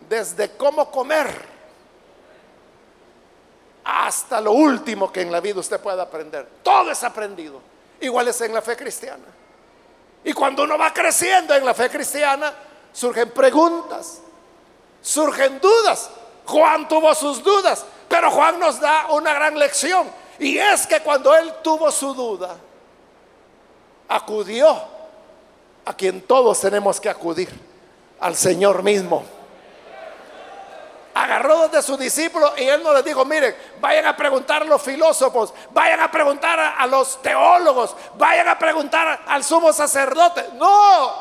desde 0.10 0.58
cómo 0.58 0.90
comer 0.90 1.60
hasta 3.84 4.42
lo 4.42 4.52
último 4.52 5.12
que 5.12 5.22
en 5.22 5.32
la 5.32 5.40
vida 5.40 5.60
usted 5.60 5.80
pueda 5.80 6.04
aprender. 6.04 6.48
Todo 6.64 6.92
es 6.92 7.04
aprendido. 7.04 7.62
Igual 8.02 8.28
es 8.28 8.42
en 8.42 8.54
la 8.54 8.62
fe 8.62 8.76
cristiana. 8.76 9.26
Y 10.24 10.34
cuando 10.34 10.64
uno 10.64 10.78
va 10.78 10.94
creciendo 10.94 11.54
en 11.54 11.64
la 11.64 11.74
fe 11.74 11.90
cristiana, 11.90 12.54
surgen 12.92 13.30
preguntas, 13.32 14.22
surgen 15.02 15.60
dudas. 15.60 16.10
Juan 16.46 16.88
tuvo 16.88 17.14
sus 17.14 17.44
dudas, 17.44 17.86
pero 18.08 18.32
Juan 18.32 18.60
nos 18.60 18.80
da 18.80 19.08
una 19.12 19.34
gran 19.34 19.58
lección. 19.58 20.10
Y 20.40 20.58
es 20.58 20.88
que 20.88 21.02
cuando 21.02 21.36
él 21.36 21.54
tuvo 21.64 21.92
su 21.92 22.14
duda, 22.14 22.58
acudió 24.08 24.76
a 25.86 25.94
quien 25.94 26.22
todos 26.22 26.60
tenemos 26.60 27.00
que 27.00 27.10
acudir, 27.10 27.50
al 28.20 28.36
Señor 28.36 28.84
mismo 28.84 29.39
agarró 31.24 31.58
dos 31.58 31.72
de 31.72 31.82
sus 31.82 32.00
discípulos 32.00 32.54
y 32.58 32.64
él 32.64 32.82
no 32.82 32.94
les 32.94 33.04
dijo, 33.04 33.26
miren, 33.26 33.56
vayan 33.82 34.06
a 34.06 34.16
preguntar 34.16 34.62
a 34.62 34.66
los 34.66 34.82
filósofos, 34.82 35.54
vayan 35.72 36.00
a 36.00 36.10
preguntar 36.10 36.60
a, 36.78 36.88
los 36.88 37.22
teólogos, 37.22 37.96
vayan 38.16 38.48
a 38.48 38.58
preguntar 38.58 39.22
al 39.28 39.44
sumo 39.44 39.74
sacerdote. 39.74 40.46
No, 40.54 41.14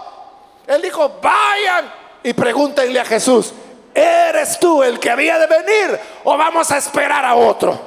él 0.66 0.80
dijo, 0.80 1.18
vayan 1.20 1.92
y 2.22 2.32
pregúntenle 2.32 3.00
a 3.00 3.04
Jesús, 3.04 3.52
¿eres 3.92 4.61
tú 4.61 4.82
el 4.82 5.00
que 5.00 5.11
había 5.11 5.38
de 5.38 5.46
venir 5.46 6.00
o 6.24 6.37
vamos 6.37 6.70
a 6.70 6.76
esperar 6.76 7.24
a 7.24 7.34
otro? 7.34 7.78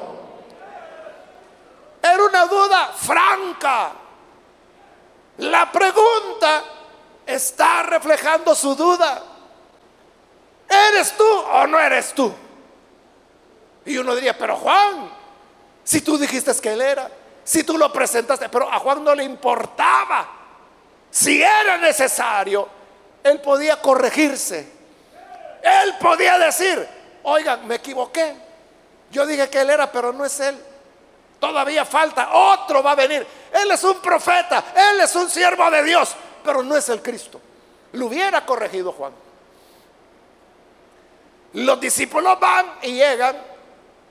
Era 2.04 2.24
una 2.24 2.46
duda 2.46 2.92
franca. 2.94 3.92
La 5.38 5.72
pregunta 5.72 6.64
está 7.26 7.84
reflejando 7.84 8.54
su 8.54 8.76
duda. 8.76 9.31
¿Eres 10.72 11.18
tú 11.18 11.28
o 11.28 11.68
no 11.68 11.78
eres 11.78 12.14
tú? 12.14 12.34
Y 13.86 13.98
uno 13.98 14.16
diría, 14.16 14.38
pero 14.38 14.56
Juan, 14.56 15.12
si 15.84 16.02
tú 16.02 16.18
dijiste 16.18 16.54
que 16.62 16.72
él 16.72 16.82
era, 16.82 17.12
si 17.44 17.64
tú 17.64 17.78
lo 17.78 17.92
presentaste, 17.92 18.48
pero 18.48 18.72
a 18.72 18.80
Juan 18.80 19.04
no 19.04 19.14
le 19.14 19.24
importaba. 19.24 20.30
Si 21.10 21.42
era 21.42 21.78
necesario, 21.78 22.70
él 23.22 23.42
podía 23.42 23.82
corregirse. 23.82 24.72
Él 25.62 25.96
podía 26.00 26.38
decir, 26.38 26.88
oigan, 27.24 27.68
me 27.68 27.76
equivoqué. 27.76 28.36
Yo 29.12 29.26
dije 29.26 29.50
que 29.50 29.60
él 29.60 29.72
era, 29.72 29.92
pero 29.92 30.14
no 30.14 30.24
es 30.24 30.40
él. 30.40 30.58
Todavía 31.40 31.84
falta, 31.84 32.30
otro 32.32 32.82
va 32.82 32.92
a 32.92 32.96
venir. 32.96 33.28
Él 33.52 33.72
es 33.72 33.84
un 33.84 34.00
profeta, 34.00 34.64
él 34.74 35.02
es 35.02 35.14
un 35.16 35.30
siervo 35.30 35.70
de 35.70 35.84
Dios, 35.84 36.16
pero 36.46 36.64
no 36.64 36.78
es 36.78 36.88
el 36.88 37.02
Cristo. 37.02 37.42
Lo 37.94 38.06
hubiera 38.06 38.46
corregido 38.46 38.94
Juan. 38.94 39.12
Los 41.54 41.80
discípulos 41.80 42.40
van 42.40 42.66
y 42.82 42.94
llegan 42.94 43.36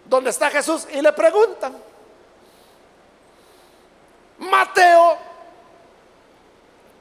donde 0.05 0.31
está 0.31 0.50
Jesús 0.50 0.87
y 0.92 1.00
le 1.00 1.12
preguntan. 1.12 1.76
Mateo 4.38 5.16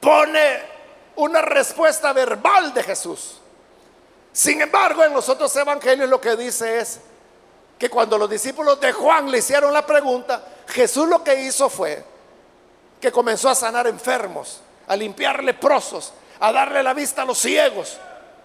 pone 0.00 0.62
una 1.16 1.42
respuesta 1.42 2.12
verbal 2.12 2.72
de 2.72 2.82
Jesús. 2.82 3.38
Sin 4.32 4.60
embargo, 4.60 5.04
en 5.04 5.12
los 5.12 5.28
otros 5.28 5.54
evangelios 5.56 6.08
lo 6.08 6.20
que 6.20 6.36
dice 6.36 6.78
es 6.78 7.00
que 7.78 7.90
cuando 7.90 8.16
los 8.16 8.30
discípulos 8.30 8.80
de 8.80 8.92
Juan 8.92 9.30
le 9.30 9.38
hicieron 9.38 9.72
la 9.72 9.84
pregunta, 9.84 10.42
Jesús 10.68 11.08
lo 11.08 11.24
que 11.24 11.42
hizo 11.42 11.68
fue 11.68 12.04
que 13.00 13.10
comenzó 13.10 13.48
a 13.48 13.54
sanar 13.54 13.86
enfermos, 13.86 14.60
a 14.86 14.94
limpiar 14.94 15.42
leprosos, 15.42 16.12
a 16.38 16.52
darle 16.52 16.82
la 16.82 16.94
vista 16.94 17.22
a 17.22 17.24
los 17.24 17.38
ciegos, 17.38 17.98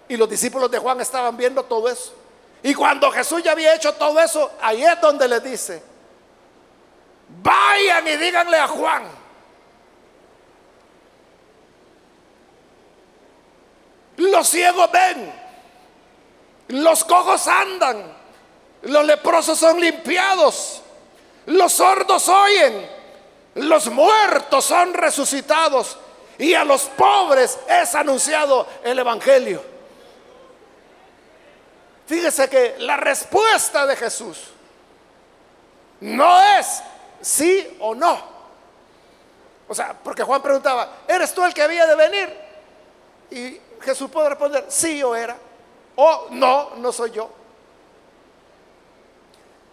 y 0.08 0.16
los 0.16 0.28
discípulos 0.28 0.70
de 0.70 0.78
Juan 0.78 1.00
estaban 1.00 1.36
viendo 1.36 1.62
todo 1.64 1.88
eso. 1.88 2.14
Y 2.62 2.74
cuando 2.74 3.10
Jesús 3.10 3.42
ya 3.42 3.52
había 3.52 3.74
hecho 3.74 3.92
todo 3.94 4.18
eso, 4.20 4.52
ahí 4.60 4.84
es 4.84 5.00
donde 5.00 5.28
les 5.28 5.42
dice, 5.42 5.82
vayan 7.42 8.06
y 8.06 8.16
díganle 8.16 8.58
a 8.58 8.68
Juan. 8.68 9.04
Los 14.16 14.48
ciegos 14.48 14.90
ven, 14.90 15.32
los 16.68 17.04
cojos 17.04 17.46
andan, 17.46 18.16
los 18.82 19.04
leprosos 19.04 19.58
son 19.58 19.78
limpiados, 19.78 20.80
los 21.46 21.72
sordos 21.72 22.28
oyen, 22.28 22.88
los 23.56 23.88
muertos 23.88 24.64
son 24.64 24.94
resucitados 24.94 25.98
y 26.38 26.54
a 26.54 26.64
los 26.64 26.82
pobres 26.82 27.58
es 27.68 27.94
anunciado 27.94 28.66
el 28.82 28.98
Evangelio. 28.98 29.75
Fíjese 32.06 32.48
que 32.48 32.76
la 32.78 32.96
respuesta 32.96 33.86
de 33.86 33.96
Jesús 33.96 34.50
no 36.00 36.42
es 36.58 36.82
sí 37.20 37.76
o 37.80 37.94
no. 37.94 38.36
O 39.68 39.74
sea, 39.74 39.94
porque 39.94 40.22
Juan 40.22 40.40
preguntaba, 40.40 40.98
¿eres 41.08 41.34
tú 41.34 41.44
el 41.44 41.52
que 41.52 41.62
había 41.62 41.86
de 41.86 41.96
venir? 41.96 42.38
Y 43.30 43.60
Jesús 43.80 44.08
puede 44.10 44.28
responder, 44.28 44.66
sí 44.68 44.98
yo 44.98 45.16
era. 45.16 45.36
O 45.96 46.28
no, 46.30 46.76
no 46.76 46.92
soy 46.92 47.10
yo. 47.10 47.28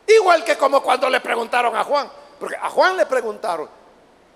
Igual 0.08 0.44
que 0.44 0.58
como 0.58 0.82
cuando 0.82 1.10
le 1.10 1.20
preguntaron 1.20 1.76
a 1.76 1.84
Juan, 1.84 2.10
porque 2.40 2.56
a 2.56 2.70
Juan 2.70 2.98
le 2.98 3.06
preguntaron, 3.06 3.70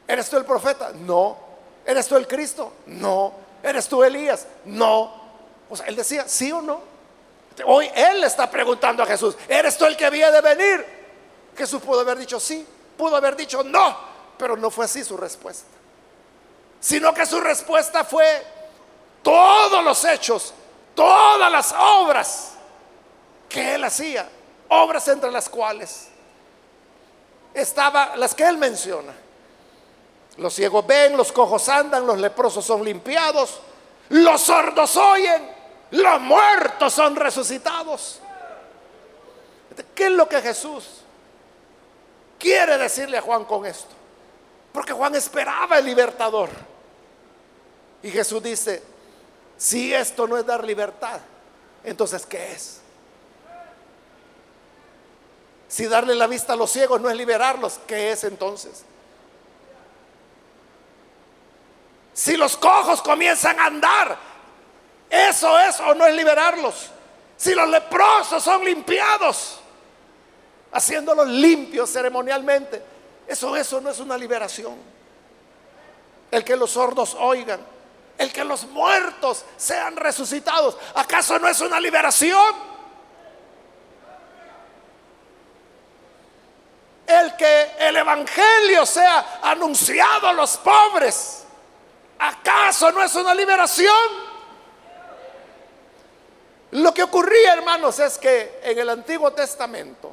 ¿eres 0.08 0.30
tú 0.30 0.38
el 0.38 0.46
profeta? 0.46 0.92
No. 0.94 1.38
¿Eres 1.86 2.08
tú 2.08 2.16
el 2.16 2.28
Cristo? 2.28 2.74
No. 2.86 3.34
¿Eres 3.64 3.88
tú 3.88 4.04
Elías? 4.04 4.48
No. 4.66 5.14
O 5.70 5.76
sea, 5.76 5.88
él 5.88 5.96
decía, 5.96 6.28
sí 6.28 6.52
o 6.52 6.62
no. 6.62 6.97
Hoy 7.66 7.90
él 7.96 8.24
está 8.24 8.50
preguntando 8.50 9.04
a 9.04 9.06
Jesús, 9.06 9.36
¿eres 9.48 9.78
tú 9.78 9.86
el 9.86 9.98
que 9.98 10.06
había 10.06 10.32
de 10.32 10.42
venir? 10.42 10.86
Jesús 11.58 11.82
pudo 11.82 12.02
haber 12.02 12.18
dicho 12.18 12.40
sí, 12.40 12.66
pudo 12.98 13.16
haber 13.16 13.36
dicho 13.36 13.64
no, 13.64 13.98
pero 14.38 14.56
no 14.56 14.70
fue 14.70 14.86
así 14.86 15.04
su 15.04 15.18
respuesta. 15.18 15.68
Sino 16.80 17.14
que 17.14 17.26
su 17.26 17.40
respuesta 17.40 18.04
fue 18.04 18.46
todos 19.24 19.84
los 19.84 20.04
hechos, 20.06 20.54
todas 20.94 21.52
las 21.52 21.74
obras 21.74 22.54
que 23.50 23.76
él 23.76 23.84
hacía, 23.84 24.30
obras 24.70 25.08
entre 25.08 25.32
las 25.32 25.50
cuales 25.50 26.10
estaba 27.54 28.16
las 28.16 28.36
que 28.36 28.44
él 28.44 28.58
menciona. 28.58 29.14
Los 30.38 30.54
ciegos 30.54 30.86
ven, 30.86 31.18
los 31.18 31.32
cojos 31.32 31.68
andan, 31.70 32.06
los 32.06 32.20
leprosos 32.20 32.64
son 32.64 32.84
limpiados, 32.86 33.60
los 34.10 34.42
sordos 34.42 34.96
oyen, 34.96 35.57
los 35.92 36.22
muertos 36.22 36.94
son 36.94 37.16
resucitados. 37.16 38.20
¿Qué 39.94 40.08
es 40.08 40.12
lo 40.12 40.28
que 40.28 40.42
Jesús 40.42 41.02
quiere 42.40 42.78
decirle 42.78 43.18
a 43.18 43.22
Juan 43.22 43.46
con 43.46 43.66
esto? 43.66 43.96
Porque 44.72 44.94
Juan 44.94 45.16
esperaba 45.16 45.80
el 45.80 45.86
libertador. 45.86 46.50
Y 48.04 48.10
Jesús 48.10 48.42
dice, 48.44 48.84
si 49.58 49.94
esto 49.94 50.28
no 50.28 50.38
es 50.38 50.46
dar 50.46 50.64
libertad, 50.64 51.20
entonces 51.84 52.26
¿qué 52.26 52.52
es? 52.52 52.82
Si 55.68 55.86
darle 55.86 56.16
la 56.16 56.28
vista 56.28 56.54
a 56.54 56.56
los 56.56 56.72
ciegos 56.72 57.02
no 57.02 57.10
es 57.10 57.16
liberarlos, 57.16 57.80
¿qué 57.88 58.12
es 58.12 58.24
entonces? 58.24 58.84
Si 62.14 62.36
los 62.38 62.58
cojos 62.58 63.02
comienzan 63.02 63.60
a 63.60 63.66
andar, 63.66 64.18
¿eso 65.10 65.60
es 65.60 65.80
o 65.80 65.94
no 65.94 66.06
es 66.06 66.16
liberarlos? 66.16 66.90
Si 67.36 67.54
los 67.54 67.70
leprosos 67.70 68.44
son 68.44 68.64
limpiados, 68.66 69.60
haciéndolos 70.72 71.28
limpios 71.28 71.92
ceremonialmente, 71.92 72.82
eso, 73.28 73.56
eso 73.56 73.82
no 73.82 73.90
es 73.90 74.00
una 74.00 74.18
liberación. 74.18 74.76
El 76.32 76.44
que 76.44 76.56
los 76.56 76.72
sordos 76.72 77.16
oigan, 77.20 77.60
el 78.18 78.34
que 78.34 78.44
los 78.44 78.66
muertos 78.66 79.46
sean 79.56 79.96
resucitados, 79.96 80.78
¿acaso 80.96 81.38
no 81.40 81.48
es 81.48 81.62
una 81.62 81.80
liberación? 81.80 82.68
el 87.08 87.36
que 87.38 87.72
el 87.80 87.96
Evangelio 87.96 88.86
sea 88.86 89.40
anunciado 89.42 90.28
a 90.28 90.34
los 90.34 90.58
pobres. 90.58 91.46
¿Acaso 92.20 92.92
no 92.92 93.02
es 93.02 93.16
una 93.16 93.34
liberación? 93.34 94.27
Lo 96.72 96.94
que 96.94 97.04
ocurría, 97.04 97.54
hermanos, 97.54 98.00
es 98.00 98.18
que 98.18 98.60
en 98.62 98.78
el 98.78 98.90
Antiguo 98.90 99.32
Testamento, 99.32 100.12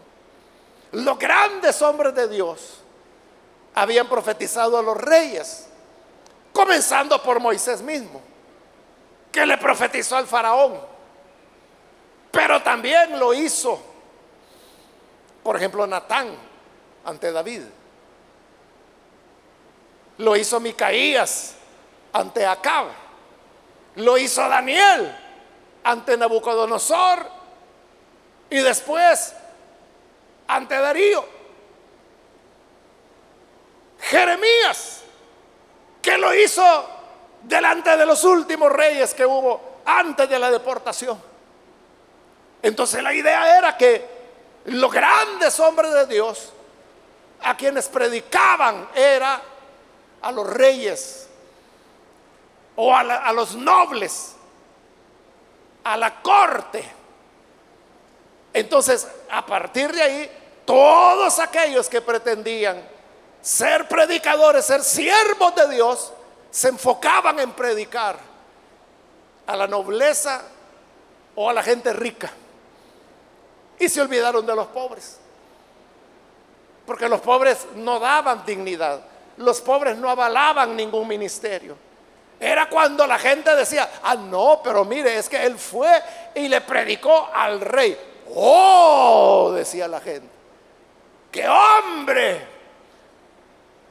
los 0.92 1.18
grandes 1.18 1.82
hombres 1.82 2.14
de 2.14 2.28
Dios 2.28 2.78
habían 3.74 4.09
profetizado 4.09 4.78
a 4.78 4.82
los 4.82 4.96
reyes, 4.96 5.66
comenzando 6.52 7.20
por 7.22 7.40
Moisés 7.40 7.82
mismo, 7.82 8.20
que 9.32 9.44
le 9.44 9.59
profetizó 9.59 10.16
al 10.16 10.28
faraón, 10.28 10.78
pero 12.30 12.62
también 12.62 13.18
lo 13.18 13.34
hizo, 13.34 13.80
por 15.42 15.57
ejemplo, 15.57 15.86
Natán, 15.88 16.36
ante 17.05 17.32
David. 17.32 17.62
Lo 20.18 20.36
hizo 20.36 20.61
Micaías 20.61 21.55
ante 22.12 22.46
Acab. 22.46 22.86
Lo 23.96 24.16
hizo 24.16 24.48
Daniel 24.48 25.23
ante 25.85 26.16
Nabucodonosor. 26.16 27.26
Y 28.51 28.59
después 28.59 29.35
ante 30.49 30.76
Darío. 30.76 31.24
Jeremías, 34.01 35.03
que 36.03 36.18
lo 36.18 36.35
hizo 36.35 36.89
delante 37.43 37.97
de 37.97 38.05
los 38.05 38.24
últimos 38.24 38.70
reyes 38.70 39.14
que 39.14 39.24
hubo 39.24 39.80
antes 39.85 40.28
de 40.28 40.39
la 40.39 40.51
deportación. 40.51 41.20
Entonces 42.62 43.03
la 43.03 43.12
idea 43.12 43.59
era 43.59 43.76
que 43.76 44.14
los 44.66 44.93
grandes 44.93 45.59
hombres 45.61 45.93
de 45.93 46.07
Dios 46.07 46.53
a 47.43 47.57
quienes 47.57 47.89
predicaban 47.89 48.89
era 48.95 49.41
a 50.22 50.32
los 50.32 50.49
reyes 50.49 51.28
o 52.76 52.95
a, 52.95 53.32
los 53.32 53.55
nobles, 53.55 54.35
a 55.85 55.97
la 55.97 56.22
corte. 56.22 56.85
Entonces, 58.53 59.07
a 59.30 59.45
partir 59.45 59.93
de 59.93 60.03
ahí, 60.03 60.30
todos 60.64 61.39
aquellos 61.39 61.89
que 61.89 62.01
pretendían 62.01 62.82
ser 63.43 63.87
predicadores, 63.87 64.64
ser 64.64 64.82
siervos 64.82 65.55
de 65.55 65.68
Dios, 65.68 66.12
se 66.51 66.68
enfocaban 66.68 67.39
en 67.41 67.53
predicar 67.53 68.16
a 69.47 69.57
la 69.57 69.66
nobleza 69.66 70.43
o 71.35 71.51
a 71.51 71.53
la 71.53 71.62
gente 71.62 71.93
rica. 71.93 72.30
Y 73.78 73.89
se 73.89 74.01
olvidaron 74.01 74.47
de 74.47 74.55
los 74.55 74.68
pobres. 74.68 75.18
Porque 76.87 77.09
los 77.09 77.20
pobres 77.20 77.66
no 77.74 77.99
daban 77.99 78.45
dignidad. 78.47 79.01
Los 79.37 79.61
pobres 79.61 79.97
no 79.97 80.09
avalaban 80.09 80.76
ningún 80.76 81.09
ministerio. 81.09 81.76
Era 82.45 82.68
cuando 82.68 83.07
la 83.07 83.18
gente 83.18 83.55
decía, 83.57 83.88
ah, 84.03 84.16
no, 84.16 84.61
pero 84.62 84.84
mire, 84.84 85.16
es 85.16 85.28
que 85.28 85.45
él 85.45 85.59
fue 85.59 85.90
y 86.34 86.49
le 86.49 86.61
predicó 86.61 87.30
al 87.32 87.61
rey. 87.61 87.99
Oh, 88.34 89.53
decía 89.55 89.88
la 89.88 90.01
gente, 90.01 90.28
qué 91.30 91.49
hombre. 91.49 92.47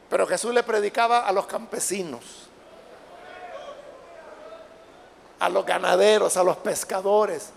Pero 0.09 0.27
Jesús 0.27 0.53
le 0.53 0.61
predicaba 0.61 1.25
a 1.25 1.31
los 1.31 1.47
campesinos, 1.47 2.47
a 5.39 5.49
los 5.49 5.65
ganaderos, 5.65 6.37
a 6.37 6.43
los 6.43 6.57
pescadores, 6.57 7.49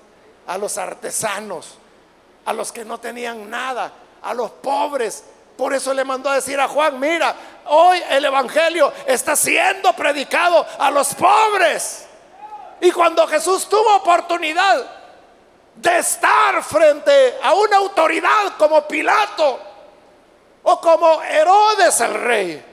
a 0.46 0.56
los 0.56 0.78
artesanos, 0.78 1.76
a 2.46 2.52
los 2.52 2.72
que 2.72 2.84
no 2.84 2.98
tenían 2.98 3.50
nada 3.50 3.92
a 4.26 4.34
los 4.34 4.50
pobres. 4.50 5.24
Por 5.56 5.72
eso 5.72 5.94
le 5.94 6.04
mandó 6.04 6.28
a 6.28 6.34
decir 6.34 6.60
a 6.60 6.68
Juan, 6.68 7.00
mira, 7.00 7.34
hoy 7.66 8.02
el 8.10 8.24
Evangelio 8.24 8.92
está 9.06 9.34
siendo 9.34 9.92
predicado 9.94 10.66
a 10.78 10.90
los 10.90 11.14
pobres. 11.14 12.06
Y 12.80 12.90
cuando 12.90 13.26
Jesús 13.26 13.66
tuvo 13.68 13.96
oportunidad 13.96 14.84
de 15.74 15.98
estar 15.98 16.62
frente 16.62 17.38
a 17.42 17.54
una 17.54 17.78
autoridad 17.78 18.56
como 18.58 18.86
Pilato 18.86 19.58
o 20.62 20.80
como 20.80 21.22
Herodes 21.22 22.00
el 22.00 22.14
rey, 22.14 22.64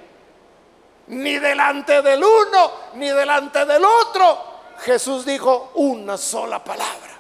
ni 1.08 1.38
delante 1.38 2.02
del 2.02 2.24
uno 2.24 2.72
ni 2.96 3.10
delante 3.10 3.66
del 3.66 3.84
otro, 3.84 4.54
Jesús 4.80 5.26
dijo 5.26 5.72
una 5.76 6.18
sola 6.18 6.62
palabra. 6.62 7.12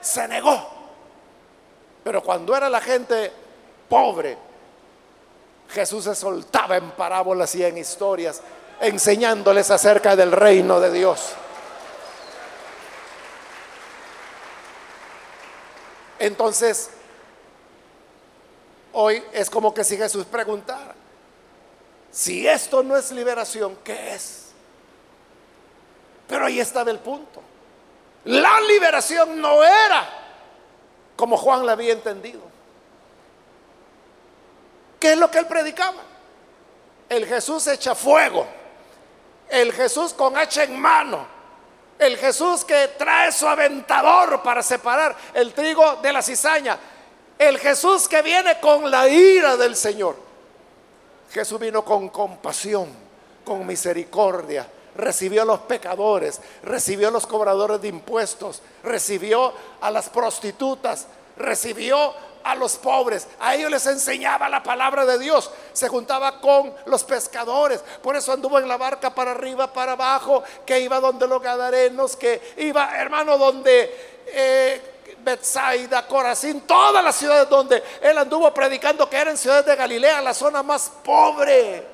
Se 0.00 0.28
negó. 0.28 0.74
Pero 2.04 2.22
cuando 2.22 2.56
era 2.56 2.68
la 2.68 2.80
gente 2.80 3.45
pobre, 3.88 4.36
Jesús 5.70 6.04
se 6.04 6.14
soltaba 6.14 6.76
en 6.76 6.90
parábolas 6.92 7.54
y 7.54 7.64
en 7.64 7.78
historias, 7.78 8.40
enseñándoles 8.80 9.70
acerca 9.70 10.14
del 10.14 10.32
reino 10.32 10.80
de 10.80 10.92
Dios. 10.92 11.32
Entonces, 16.18 16.90
hoy 18.92 19.22
es 19.32 19.50
como 19.50 19.74
que 19.74 19.84
si 19.84 19.96
Jesús 19.96 20.24
preguntara, 20.24 20.94
si 22.10 22.46
esto 22.48 22.82
no 22.82 22.96
es 22.96 23.10
liberación, 23.10 23.76
¿qué 23.84 24.14
es? 24.14 24.46
Pero 26.26 26.46
ahí 26.46 26.60
estaba 26.60 26.90
el 26.90 26.98
punto. 26.98 27.42
La 28.24 28.60
liberación 28.62 29.40
no 29.40 29.62
era 29.62 30.08
como 31.14 31.36
Juan 31.36 31.64
la 31.66 31.72
había 31.72 31.92
entendido. 31.92 32.55
¿Qué 35.06 35.12
es 35.12 35.18
lo 35.18 35.30
que 35.30 35.38
él 35.38 35.46
predicaba? 35.46 36.02
El 37.08 37.26
Jesús 37.26 37.64
echa 37.68 37.94
fuego, 37.94 38.44
el 39.48 39.72
Jesús 39.72 40.12
con 40.12 40.36
hacha 40.36 40.64
en 40.64 40.80
mano, 40.80 41.24
el 41.96 42.16
Jesús 42.16 42.64
que 42.64 42.88
trae 42.98 43.30
su 43.30 43.46
aventador 43.46 44.42
para 44.42 44.64
separar 44.64 45.14
el 45.32 45.54
trigo 45.54 45.94
de 46.02 46.12
la 46.12 46.22
cizaña, 46.22 46.76
el 47.38 47.56
Jesús 47.60 48.08
que 48.08 48.20
viene 48.20 48.58
con 48.58 48.90
la 48.90 49.08
ira 49.08 49.56
del 49.56 49.76
Señor. 49.76 50.16
Jesús 51.30 51.60
vino 51.60 51.84
con 51.84 52.08
compasión, 52.08 52.88
con 53.44 53.64
misericordia, 53.64 54.66
recibió 54.96 55.42
a 55.42 55.44
los 55.44 55.60
pecadores, 55.60 56.40
recibió 56.64 57.06
a 57.06 57.12
los 57.12 57.28
cobradores 57.28 57.80
de 57.80 57.86
impuestos, 57.86 58.60
recibió 58.82 59.52
a 59.80 59.88
las 59.88 60.08
prostitutas, 60.08 61.06
recibió 61.36 62.14
a 62.44 62.54
los 62.54 62.76
pobres, 62.76 63.26
a 63.40 63.56
ellos 63.56 63.70
les 63.70 63.84
enseñaba 63.86 64.48
la 64.48 64.62
palabra 64.62 65.04
de 65.04 65.18
Dios, 65.18 65.50
se 65.72 65.88
juntaba 65.88 66.40
con 66.40 66.72
los 66.86 67.02
pescadores, 67.02 67.82
por 68.00 68.14
eso 68.14 68.32
anduvo 68.32 68.60
en 68.60 68.68
la 68.68 68.76
barca 68.76 69.12
para 69.12 69.32
arriba, 69.32 69.72
para 69.72 69.92
abajo, 69.92 70.44
que 70.64 70.78
iba 70.78 71.00
donde 71.00 71.26
los 71.26 71.42
gadarenos, 71.42 72.16
que 72.16 72.54
iba, 72.58 72.96
hermano, 72.96 73.36
donde... 73.36 74.14
Eh, 74.28 74.92
Betsaida, 75.26 76.06
Corazín, 76.06 76.60
todas 76.60 77.02
las 77.02 77.16
ciudades 77.16 77.48
donde 77.48 77.82
él 78.00 78.16
anduvo 78.16 78.54
predicando 78.54 79.10
que 79.10 79.16
eran 79.16 79.36
ciudades 79.36 79.66
de 79.66 79.74
Galilea, 79.74 80.22
la 80.22 80.32
zona 80.32 80.62
más 80.62 80.88
pobre 81.02 81.84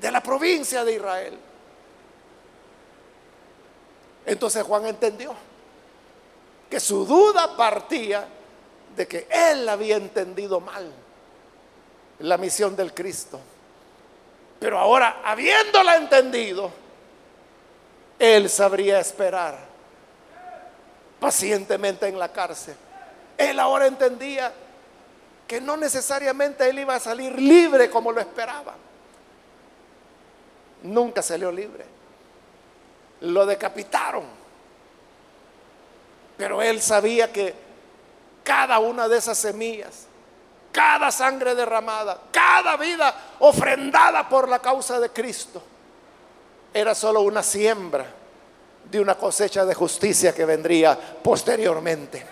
de 0.00 0.10
la 0.10 0.22
provincia 0.22 0.82
de 0.84 0.94
Israel. 0.94 1.38
Entonces 4.24 4.62
Juan 4.62 4.86
entendió 4.86 5.34
que 6.70 6.78
su 6.78 7.04
duda 7.04 7.56
partía 7.56 8.26
de 8.96 9.08
que 9.08 9.26
él 9.28 9.68
había 9.68 9.96
entendido 9.96 10.60
mal 10.60 10.90
la 12.20 12.38
misión 12.38 12.76
del 12.76 12.94
Cristo. 12.94 13.40
Pero 14.60 14.78
ahora, 14.78 15.20
habiéndola 15.24 15.96
entendido, 15.96 16.70
él 18.18 18.48
sabría 18.48 19.00
esperar 19.00 19.58
pacientemente 21.18 22.06
en 22.06 22.18
la 22.18 22.30
cárcel. 22.30 22.76
Él 23.36 23.58
ahora 23.58 23.86
entendía 23.86 24.52
que 25.48 25.60
no 25.60 25.76
necesariamente 25.76 26.68
él 26.68 26.78
iba 26.78 26.94
a 26.94 27.00
salir 27.00 27.36
libre 27.40 27.90
como 27.90 28.12
lo 28.12 28.20
esperaba. 28.20 28.74
Nunca 30.82 31.22
salió 31.22 31.50
libre. 31.50 31.84
Lo 33.22 33.44
decapitaron. 33.44 34.39
Pero 36.40 36.62
él 36.62 36.80
sabía 36.80 37.30
que 37.30 37.54
cada 38.42 38.78
una 38.78 39.06
de 39.08 39.18
esas 39.18 39.36
semillas, 39.36 40.06
cada 40.72 41.10
sangre 41.10 41.54
derramada, 41.54 42.18
cada 42.32 42.78
vida 42.78 43.14
ofrendada 43.40 44.26
por 44.26 44.48
la 44.48 44.58
causa 44.58 44.98
de 44.98 45.10
Cristo, 45.10 45.62
era 46.72 46.94
solo 46.94 47.20
una 47.20 47.42
siembra 47.42 48.06
de 48.90 48.98
una 48.98 49.16
cosecha 49.16 49.66
de 49.66 49.74
justicia 49.74 50.34
que 50.34 50.46
vendría 50.46 50.98
posteriormente. 51.22 52.26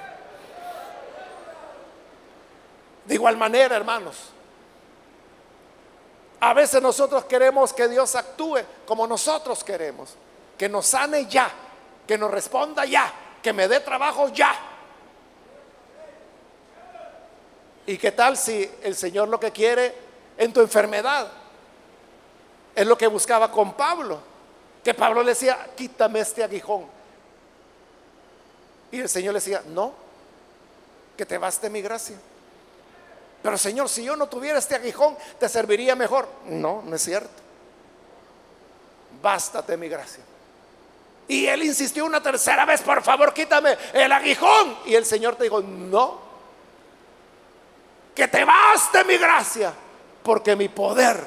De 3.05 3.15
igual 3.15 3.37
manera, 3.37 3.77
hermanos, 3.77 4.17
a 6.41 6.55
veces 6.55 6.81
nosotros 6.81 7.27
queremos 7.27 7.75
que 7.75 7.89
Dios 7.89 8.15
actúe 8.15 8.61
como 8.87 9.07
nosotros 9.07 9.63
queremos, 9.63 10.15
que 10.57 10.67
nos 10.67 10.87
sane 10.87 11.27
ya, 11.27 11.51
que 12.07 12.17
nos 12.17 12.31
responda 12.31 12.87
ya, 12.87 13.13
que 13.49 13.53
me 13.55 13.67
dé 13.67 13.81
trabajo 13.81 14.29
ya. 14.29 14.55
¿Y 17.87 17.97
qué 17.97 18.13
tal 18.13 18.37
si 18.37 18.71
el 18.83 18.95
Señor 18.95 19.31
lo 19.31 19.41
que 19.41 19.51
quiere 19.53 19.95
en 20.37 20.53
tu 20.53 20.61
enfermedad 20.61 21.33
es 22.75 22.87
lo 22.87 22.99
que 22.99 23.07
buscaba 23.07 23.51
con 23.51 23.73
Pablo? 23.73 24.21
Que 24.85 24.93
Pablo 24.93 25.23
le 25.23 25.31
decía, 25.31 25.67
quítame 25.75 26.21
este 26.21 26.45
aguijón. 26.45 26.85
Y 28.93 29.01
el 29.01 29.09
Señor 29.09 29.33
le 29.33 29.41
decía, 29.41 29.63
no, 29.65 29.95
que 31.17 31.25
te 31.25 31.39
baste 31.39 31.71
mi 31.71 31.81
gracia. 31.81 32.19
Pero 33.43 33.57
Señor, 33.57 33.89
si 33.89 34.05
yo 34.05 34.15
no 34.15 34.29
tuviera 34.29 34.59
este 34.59 34.75
aguijón, 34.75 35.17
te 35.41 35.49
serviría 35.49 35.97
mejor. 35.97 36.29
No, 36.45 36.83
no 36.85 36.95
es 36.95 37.01
cierto. 37.01 37.31
Bástate 39.23 39.75
mi 39.79 39.89
gracia. 39.89 40.23
Y 41.29 41.47
él 41.47 41.63
insistió 41.63 42.07
una 42.07 42.23
tercera 42.23 42.65
vez, 42.65 42.81
por 42.81 43.03
favor, 43.03 43.35
quítame 43.35 43.77
el 43.93 44.11
aguijón. 44.11 44.79
Y 44.87 44.95
el 44.95 45.05
Señor 45.05 45.37
te 45.37 45.45
dijo, 45.45 45.61
no, 45.61 46.21
que 48.15 48.27
te 48.27 48.45
baste 48.45 49.05
mi 49.05 49.19
gracia, 49.19 49.73
porque 50.23 50.57
mi 50.57 50.69
poder 50.69 51.23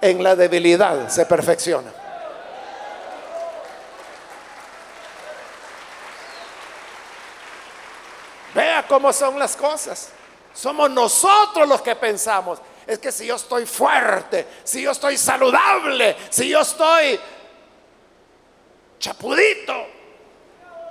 en 0.00 0.22
la 0.22 0.34
debilidad 0.34 1.08
se 1.10 1.26
perfecciona. 1.26 1.92
Vea 8.54 8.86
cómo 8.88 9.12
son 9.12 9.38
las 9.38 9.54
cosas. 9.54 10.08
Somos 10.54 10.90
nosotros 10.90 11.68
los 11.68 11.82
que 11.82 11.94
pensamos. 11.94 12.58
Es 12.86 12.98
que 12.98 13.12
si 13.12 13.26
yo 13.26 13.36
estoy 13.36 13.66
fuerte, 13.66 14.46
si 14.64 14.82
yo 14.82 14.90
estoy 14.90 15.16
saludable, 15.16 16.16
si 16.30 16.48
yo 16.48 16.60
estoy 16.60 17.20
chapudito, 19.00 19.74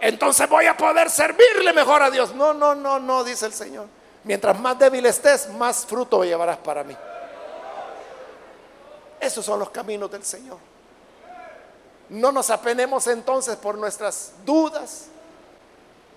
entonces 0.01 0.49
voy 0.49 0.66
a 0.66 0.76
poder 0.76 1.10
servirle 1.10 1.72
mejor 1.72 2.01
a 2.01 2.10
Dios. 2.10 2.34
No, 2.34 2.53
no, 2.53 2.76
no, 2.76 2.99
no, 2.99 3.24
dice 3.24 3.45
el 3.45 3.53
Señor. 3.53 3.88
Mientras 4.24 4.60
más 4.60 4.78
débil 4.78 5.05
estés, 5.05 5.49
más 5.49 5.86
fruto 5.86 6.24
llevarás 6.24 6.57
para 6.57 6.84
mí. 6.84 6.95
Esos 9.20 9.45
son 9.45 9.60
los 9.60 9.70
caminos 9.70 10.10
del 10.12 10.24
Señor. 10.24 10.57
No 12.10 12.32
nos 12.32 12.49
apenemos 12.49 13.07
entonces 13.07 13.55
por 13.57 13.78
nuestras 13.78 14.34
dudas. 14.45 15.07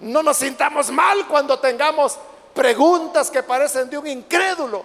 No 0.01 0.23
nos 0.23 0.39
sintamos 0.39 0.91
mal 0.91 1.27
cuando 1.29 1.59
tengamos 1.59 2.19
preguntas 2.55 3.31
que 3.31 3.43
parecen 3.43 3.91
de 3.91 3.99
un 3.99 4.07
incrédulo. 4.07 4.85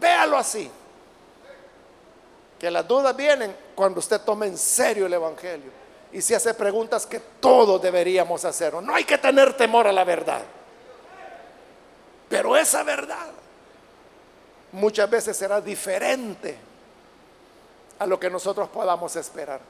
Véalo 0.00 0.36
así. 0.36 0.70
Que 2.58 2.70
las 2.70 2.86
dudas 2.86 3.14
vienen 3.14 3.63
cuando 3.74 4.00
usted 4.00 4.20
toma 4.20 4.46
en 4.46 4.56
serio 4.56 5.06
el 5.06 5.12
Evangelio 5.12 5.70
y 6.12 6.22
se 6.22 6.36
hace 6.36 6.54
preguntas 6.54 7.06
que 7.06 7.20
todos 7.40 7.82
deberíamos 7.82 8.44
hacer. 8.44 8.74
No 8.74 8.94
hay 8.94 9.04
que 9.04 9.18
tener 9.18 9.56
temor 9.56 9.86
a 9.86 9.92
la 9.92 10.04
verdad. 10.04 10.42
Pero 12.28 12.56
esa 12.56 12.82
verdad 12.82 13.30
muchas 14.72 15.08
veces 15.08 15.36
será 15.36 15.60
diferente 15.60 16.56
a 17.98 18.06
lo 18.06 18.18
que 18.18 18.30
nosotros 18.30 18.68
podamos 18.68 19.14
esperar. 19.16 19.60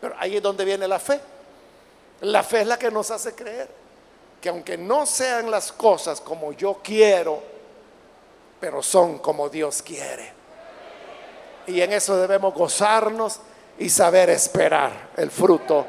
Pero 0.00 0.14
ahí 0.18 0.36
es 0.36 0.42
donde 0.42 0.64
viene 0.64 0.88
la 0.88 0.98
fe. 0.98 1.20
La 2.20 2.42
fe 2.42 2.62
es 2.62 2.66
la 2.66 2.78
que 2.78 2.90
nos 2.90 3.10
hace 3.10 3.34
creer 3.34 3.68
que 4.40 4.48
aunque 4.48 4.76
no 4.78 5.04
sean 5.04 5.50
las 5.50 5.72
cosas 5.72 6.20
como 6.20 6.52
yo 6.52 6.80
quiero, 6.82 7.42
pero 8.60 8.82
son 8.82 9.18
como 9.18 9.48
Dios 9.48 9.82
quiere. 9.82 10.37
Y 11.68 11.82
en 11.82 11.92
eso 11.92 12.16
debemos 12.16 12.54
gozarnos 12.54 13.40
y 13.78 13.90
saber 13.90 14.30
esperar 14.30 15.10
el 15.16 15.30
fruto 15.30 15.86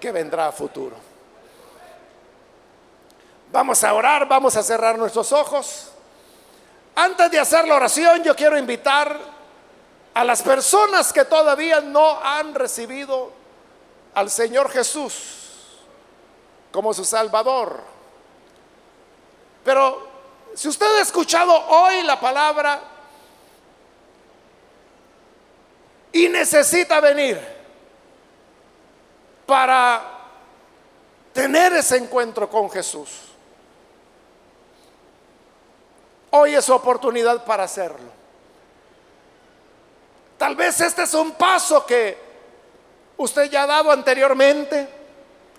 que 0.00 0.10
vendrá 0.10 0.48
a 0.48 0.52
futuro. 0.52 0.96
Vamos 3.52 3.84
a 3.84 3.94
orar, 3.94 4.26
vamos 4.26 4.56
a 4.56 4.62
cerrar 4.64 4.98
nuestros 4.98 5.30
ojos. 5.30 5.92
Antes 6.96 7.30
de 7.30 7.38
hacer 7.38 7.68
la 7.68 7.76
oración, 7.76 8.24
yo 8.24 8.34
quiero 8.34 8.58
invitar 8.58 9.16
a 10.12 10.24
las 10.24 10.42
personas 10.42 11.12
que 11.12 11.24
todavía 11.24 11.80
no 11.80 12.18
han 12.20 12.52
recibido 12.52 13.30
al 14.14 14.28
Señor 14.28 14.70
Jesús 14.70 15.38
como 16.72 16.92
su 16.92 17.04
Salvador. 17.04 17.80
Pero 19.64 20.08
si 20.54 20.68
usted 20.68 20.98
ha 20.98 21.00
escuchado 21.00 21.54
hoy 21.68 22.02
la 22.02 22.18
palabra 22.18 22.91
y 26.12 26.28
necesita 26.28 27.00
venir 27.00 27.40
para 29.46 30.02
tener 31.32 31.72
ese 31.72 31.96
encuentro 31.96 32.48
con 32.48 32.70
Jesús, 32.70 33.08
hoy 36.30 36.54
es 36.54 36.64
su 36.64 36.74
oportunidad 36.74 37.44
para 37.44 37.64
hacerlo. 37.64 38.22
Tal 40.36 40.56
vez 40.56 40.80
este 40.80 41.02
es 41.04 41.14
un 41.14 41.32
paso 41.32 41.86
que 41.86 42.18
usted 43.16 43.50
ya 43.50 43.62
ha 43.62 43.66
dado 43.66 43.90
anteriormente 43.90 44.88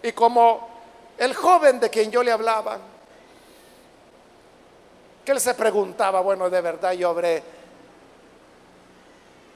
y 0.02 0.12
como 0.12 0.70
el 1.18 1.34
joven 1.34 1.80
de 1.80 1.90
quien 1.90 2.12
yo 2.12 2.22
le 2.22 2.32
hablaba, 2.32 2.80
que 5.24 5.32
él 5.32 5.40
se 5.40 5.54
preguntaba, 5.54 6.20
bueno, 6.20 6.50
de 6.50 6.62
verdad 6.62 6.92
yo 6.92 7.10
habré 7.10 7.42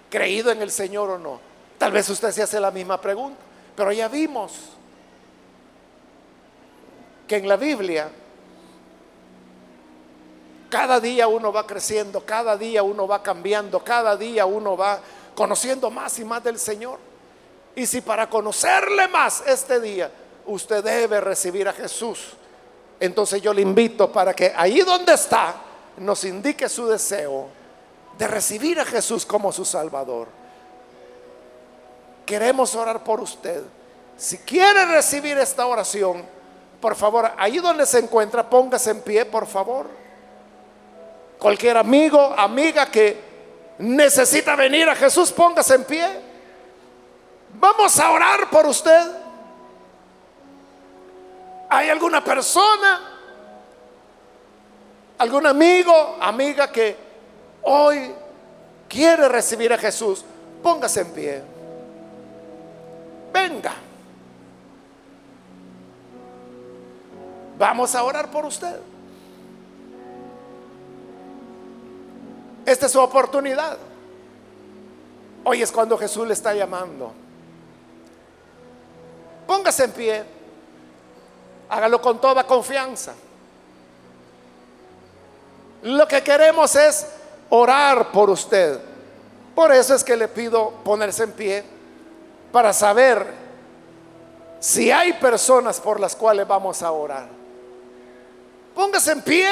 creído 0.10 0.52
en 0.52 0.62
el 0.62 0.72
Señor 0.72 1.10
o 1.10 1.18
no. 1.18 1.40
Tal 1.78 1.92
vez 1.92 2.10
usted 2.10 2.32
se 2.32 2.44
hace 2.44 2.60
la 2.60 2.72
misma 2.72 3.00
pregunta, 3.00 3.40
pero 3.76 3.92
ya 3.92 4.08
vimos 4.08 4.54
que 7.28 7.38
en 7.38 7.48
la 7.48 7.58
Biblia 7.58 8.10
cada 10.70 11.00
día 11.00 11.28
uno 11.28 11.52
va 11.54 11.66
creciendo, 11.66 12.26
cada 12.26 12.58
día 12.58 12.84
uno 12.84 13.08
va 13.08 13.24
cambiando, 13.24 13.84
cada 13.84 14.18
día 14.18 14.46
uno 14.46 14.76
va 14.76 15.00
conociendo 15.36 15.90
más 15.90 16.20
y 16.20 16.26
más 16.26 16.44
del 16.44 16.60
Señor. 16.60 17.00
Y 17.76 17.86
si 17.86 18.02
para 18.02 18.30
conocerle 18.30 19.08
más 19.08 19.44
este 19.46 19.80
día 19.80 20.12
usted 20.46 20.84
debe 20.84 21.22
recibir 21.22 21.68
a 21.68 21.74
Jesús. 21.74 22.34
Entonces 23.00 23.42
yo 23.42 23.54
le 23.54 23.62
invito 23.62 24.12
para 24.12 24.34
que 24.34 24.52
ahí 24.56 24.82
donde 24.82 25.14
está 25.14 25.56
nos 25.98 26.24
indique 26.24 26.68
su 26.68 26.88
deseo 26.88 27.48
de 28.18 28.28
recibir 28.28 28.80
a 28.80 28.86
Jesús 28.86 29.26
como 29.26 29.52
su 29.52 29.64
Salvador. 29.64 30.28
Queremos 32.26 32.76
orar 32.76 33.04
por 33.04 33.22
usted. 33.22 33.64
Si 34.18 34.40
quiere 34.40 34.86
recibir 34.86 35.38
esta 35.38 35.66
oración, 35.66 36.26
por 36.82 36.96
favor, 36.96 37.32
ahí 37.38 37.60
donde 37.60 37.86
se 37.86 38.00
encuentra, 38.00 38.50
póngase 38.50 38.92
en 38.92 39.02
pie, 39.02 39.26
por 39.26 39.48
favor. 39.48 39.88
Cualquier 41.38 41.78
amigo, 41.78 42.34
amiga 42.38 42.88
que 42.88 43.18
necesita 43.80 44.56
venir 44.56 44.90
a 44.90 44.96
Jesús, 44.96 45.32
póngase 45.32 45.76
en 45.76 45.84
pie. 45.84 46.08
Vamos 47.54 48.00
a 48.00 48.12
orar 48.12 48.50
por 48.50 48.66
usted. 48.66 49.12
¿Hay 51.70 51.90
alguna 51.90 52.24
persona, 52.24 53.02
algún 55.18 55.46
amigo, 55.46 56.18
amiga 56.20 56.72
que 56.72 57.07
hoy 57.64 58.14
quiere 58.88 59.28
recibir 59.30 59.72
a 59.74 59.78
Jesús? 59.78 60.24
Póngase 60.64 61.02
en 61.02 61.12
pie. 61.12 61.44
Venga. 63.34 63.74
vamos 67.58 67.96
a 67.96 68.04
orar 68.04 68.30
por 68.30 68.46
usted. 68.46 68.80
Esta 72.66 72.86
es 72.86 72.92
su 72.92 73.00
oportunidad. 73.00 73.78
Hoy 75.44 75.62
es 75.62 75.72
cuando 75.72 75.98
Jesús 75.98 76.28
le 76.28 76.34
está 76.34 76.54
llamando. 76.54 77.14
Póngase 79.46 79.86
en 79.86 79.92
pie. 79.92 80.24
Hágalo 81.70 82.02
con 82.02 82.20
toda 82.20 82.44
confianza. 82.44 83.14
Lo 85.84 86.08
que 86.08 86.22
queremos 86.22 86.76
es 86.76 87.08
orar 87.50 88.12
por 88.12 88.30
usted. 88.30 88.80
Por 89.56 89.72
eso 89.72 89.96
es 89.96 90.04
que 90.04 90.16
le 90.16 90.28
pido 90.28 90.72
ponerse 90.84 91.24
en 91.24 91.32
pie 91.32 91.64
para 92.52 92.74
saber 92.74 93.26
si 94.60 94.92
hay 94.92 95.14
personas 95.14 95.80
por 95.80 96.00
las 96.00 96.16
cuales 96.16 96.48
vamos 96.48 96.82
a 96.82 96.92
orar. 96.92 97.28
Póngase 98.76 99.12
en 99.12 99.22
pie, 99.22 99.48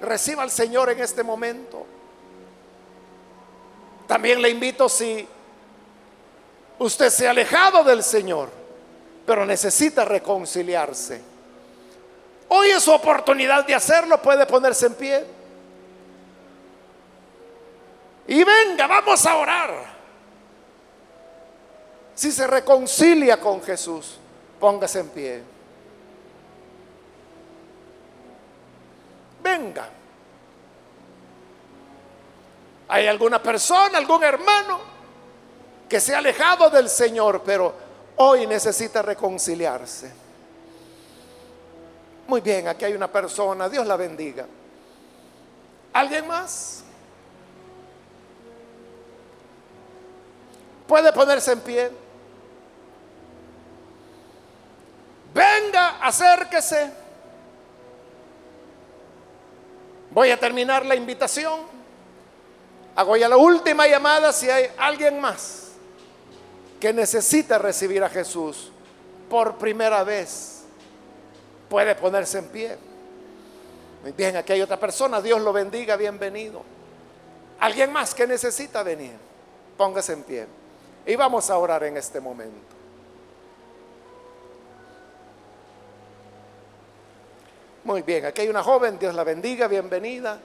reciba 0.00 0.42
al 0.42 0.50
Señor 0.50 0.90
en 0.90 1.00
este 1.00 1.22
momento. 1.22 1.86
También 4.06 4.40
le 4.40 4.50
invito 4.50 4.88
si 4.88 5.26
usted 6.78 7.10
se 7.10 7.26
ha 7.26 7.30
alejado 7.30 7.82
del 7.82 8.02
Señor, 8.02 8.50
pero 9.24 9.44
necesita 9.44 10.04
reconciliarse. 10.04 11.20
Hoy 12.48 12.68
es 12.68 12.82
su 12.82 12.92
oportunidad 12.92 13.66
de 13.66 13.74
hacerlo, 13.74 14.22
puede 14.22 14.46
ponerse 14.46 14.86
en 14.86 14.94
pie. 14.94 15.35
Y 18.28 18.42
venga, 18.42 18.86
vamos 18.86 19.24
a 19.26 19.36
orar. 19.36 19.96
Si 22.14 22.32
se 22.32 22.46
reconcilia 22.46 23.38
con 23.38 23.62
Jesús, 23.62 24.18
póngase 24.58 25.00
en 25.00 25.08
pie. 25.10 25.42
Venga. 29.42 29.88
¿Hay 32.88 33.06
alguna 33.06 33.42
persona, 33.42 33.98
algún 33.98 34.24
hermano 34.24 34.80
que 35.88 36.00
se 36.00 36.14
ha 36.14 36.18
alejado 36.18 36.70
del 36.70 36.88
Señor, 36.88 37.42
pero 37.44 37.74
hoy 38.16 38.46
necesita 38.46 39.02
reconciliarse? 39.02 40.12
Muy 42.26 42.40
bien, 42.40 42.66
aquí 42.66 42.84
hay 42.84 42.94
una 42.94 43.10
persona, 43.10 43.68
Dios 43.68 43.86
la 43.86 43.96
bendiga. 43.96 44.46
¿Alguien 45.92 46.26
más? 46.26 46.85
Puede 50.86 51.12
ponerse 51.12 51.52
en 51.52 51.60
pie. 51.60 51.90
Venga, 55.34 55.98
acérquese. 56.00 56.90
Voy 60.10 60.30
a 60.30 60.38
terminar 60.38 60.86
la 60.86 60.94
invitación. 60.94 61.60
Hago 62.94 63.16
ya 63.16 63.28
la 63.28 63.36
última 63.36 63.86
llamada 63.86 64.32
si 64.32 64.48
hay 64.48 64.70
alguien 64.78 65.20
más 65.20 65.72
que 66.80 66.92
necesita 66.92 67.58
recibir 67.58 68.02
a 68.02 68.08
Jesús 68.08 68.70
por 69.28 69.58
primera 69.58 70.04
vez. 70.04 70.62
Puede 71.68 71.94
ponerse 71.94 72.38
en 72.38 72.46
pie. 72.46 72.78
Muy 74.02 74.12
bien, 74.12 74.36
aquí 74.36 74.52
hay 74.52 74.62
otra 74.62 74.78
persona. 74.78 75.20
Dios 75.20 75.40
lo 75.42 75.52
bendiga, 75.52 75.96
bienvenido. 75.96 76.62
Alguien 77.60 77.92
más 77.92 78.14
que 78.14 78.26
necesita 78.26 78.82
venir. 78.82 79.12
Póngase 79.76 80.12
en 80.12 80.22
pie. 80.22 80.46
Y 81.06 81.14
vamos 81.14 81.48
a 81.50 81.56
orar 81.56 81.84
en 81.84 81.96
este 81.96 82.20
momento. 82.20 82.74
Muy 87.84 88.02
bien, 88.02 88.26
aquí 88.26 88.40
hay 88.40 88.48
una 88.48 88.64
joven, 88.64 88.98
Dios 88.98 89.14
la 89.14 89.22
bendiga, 89.22 89.68
bienvenida. 89.68 90.40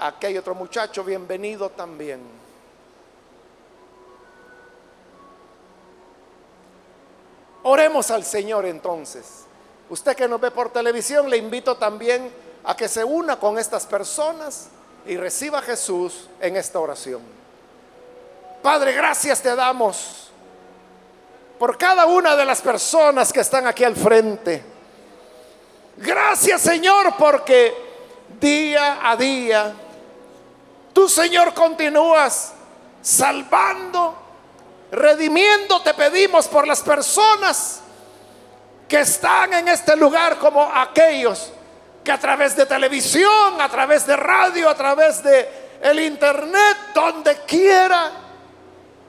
Aquí 0.00 0.26
hay 0.26 0.36
otro 0.36 0.56
muchacho, 0.56 1.04
bienvenido 1.04 1.70
también. 1.70 2.20
Oremos 7.62 8.10
al 8.10 8.24
Señor 8.24 8.66
entonces. 8.66 9.44
Usted 9.88 10.16
que 10.16 10.26
nos 10.26 10.40
ve 10.40 10.50
por 10.50 10.72
televisión, 10.72 11.30
le 11.30 11.36
invito 11.36 11.76
también 11.76 12.32
a 12.64 12.76
que 12.76 12.88
se 12.88 13.04
una 13.04 13.38
con 13.38 13.56
estas 13.56 13.86
personas 13.86 14.68
y 15.06 15.16
reciba 15.16 15.60
a 15.60 15.62
Jesús 15.62 16.28
en 16.40 16.56
esta 16.56 16.80
oración. 16.80 17.37
Padre, 18.62 18.92
gracias 18.92 19.40
te 19.40 19.54
damos 19.54 20.30
por 21.58 21.76
cada 21.76 22.06
una 22.06 22.36
de 22.36 22.44
las 22.44 22.60
personas 22.60 23.32
que 23.32 23.40
están 23.40 23.66
aquí 23.66 23.84
al 23.84 23.96
frente. 23.96 24.64
Gracias 25.96 26.60
Señor 26.60 27.14
porque 27.18 27.74
día 28.40 29.00
a 29.02 29.16
día 29.16 29.74
tú 30.92 31.08
Señor 31.08 31.54
continúas 31.54 32.52
salvando, 33.02 34.16
redimiendo. 34.90 35.80
Te 35.82 35.94
pedimos 35.94 36.46
por 36.48 36.66
las 36.66 36.80
personas 36.80 37.80
que 38.88 39.00
están 39.00 39.54
en 39.54 39.68
este 39.68 39.96
lugar 39.96 40.38
como 40.38 40.62
aquellos 40.62 41.52
que 42.02 42.12
a 42.12 42.18
través 42.18 42.56
de 42.56 42.66
televisión, 42.66 43.60
a 43.60 43.68
través 43.68 44.06
de 44.06 44.16
radio, 44.16 44.68
a 44.68 44.74
través 44.74 45.22
de 45.22 45.68
el 45.82 46.00
internet, 46.00 46.76
donde 46.94 47.36
quiera 47.42 48.27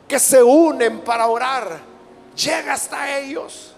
que 0.09 0.19
se 0.19 0.41
unen 0.41 1.01
para 1.01 1.27
orar, 1.27 1.79
llega 2.35 2.73
hasta 2.73 3.17
ellos. 3.19 3.73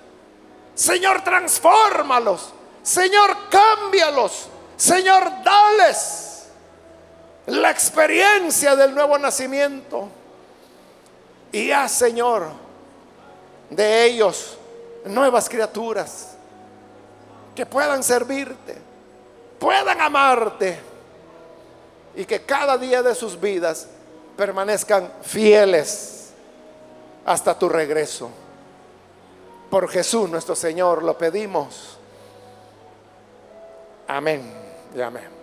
Señor, 0.73 1.23
transfórmalos. 1.23 2.53
Señor, 2.81 3.35
cámbialos. 3.49 4.47
Señor, 4.77 5.29
dales 5.43 6.47
la 7.47 7.69
experiencia 7.69 8.77
del 8.77 8.95
nuevo 8.95 9.17
nacimiento. 9.17 10.07
Y 11.51 11.69
haz, 11.69 11.91
Señor, 11.91 12.47
de 13.69 14.05
ellos 14.05 14.57
nuevas 15.03 15.49
criaturas 15.49 16.29
que 17.53 17.65
puedan 17.65 18.03
servirte, 18.03 18.77
puedan 19.59 19.99
amarte 19.99 20.79
y 22.15 22.23
que 22.23 22.41
cada 22.41 22.77
día 22.77 23.03
de 23.03 23.13
sus 23.15 23.39
vidas 23.39 23.87
permanezcan 24.37 25.11
fieles 25.21 26.10
hasta 27.25 27.57
tu 27.57 27.69
regreso. 27.69 28.29
Por 29.69 29.87
Jesús 29.89 30.29
nuestro 30.29 30.55
Señor 30.55 31.03
lo 31.03 31.17
pedimos. 31.17 31.97
Amén 34.07 34.41
y 34.95 35.01
amén. 35.01 35.40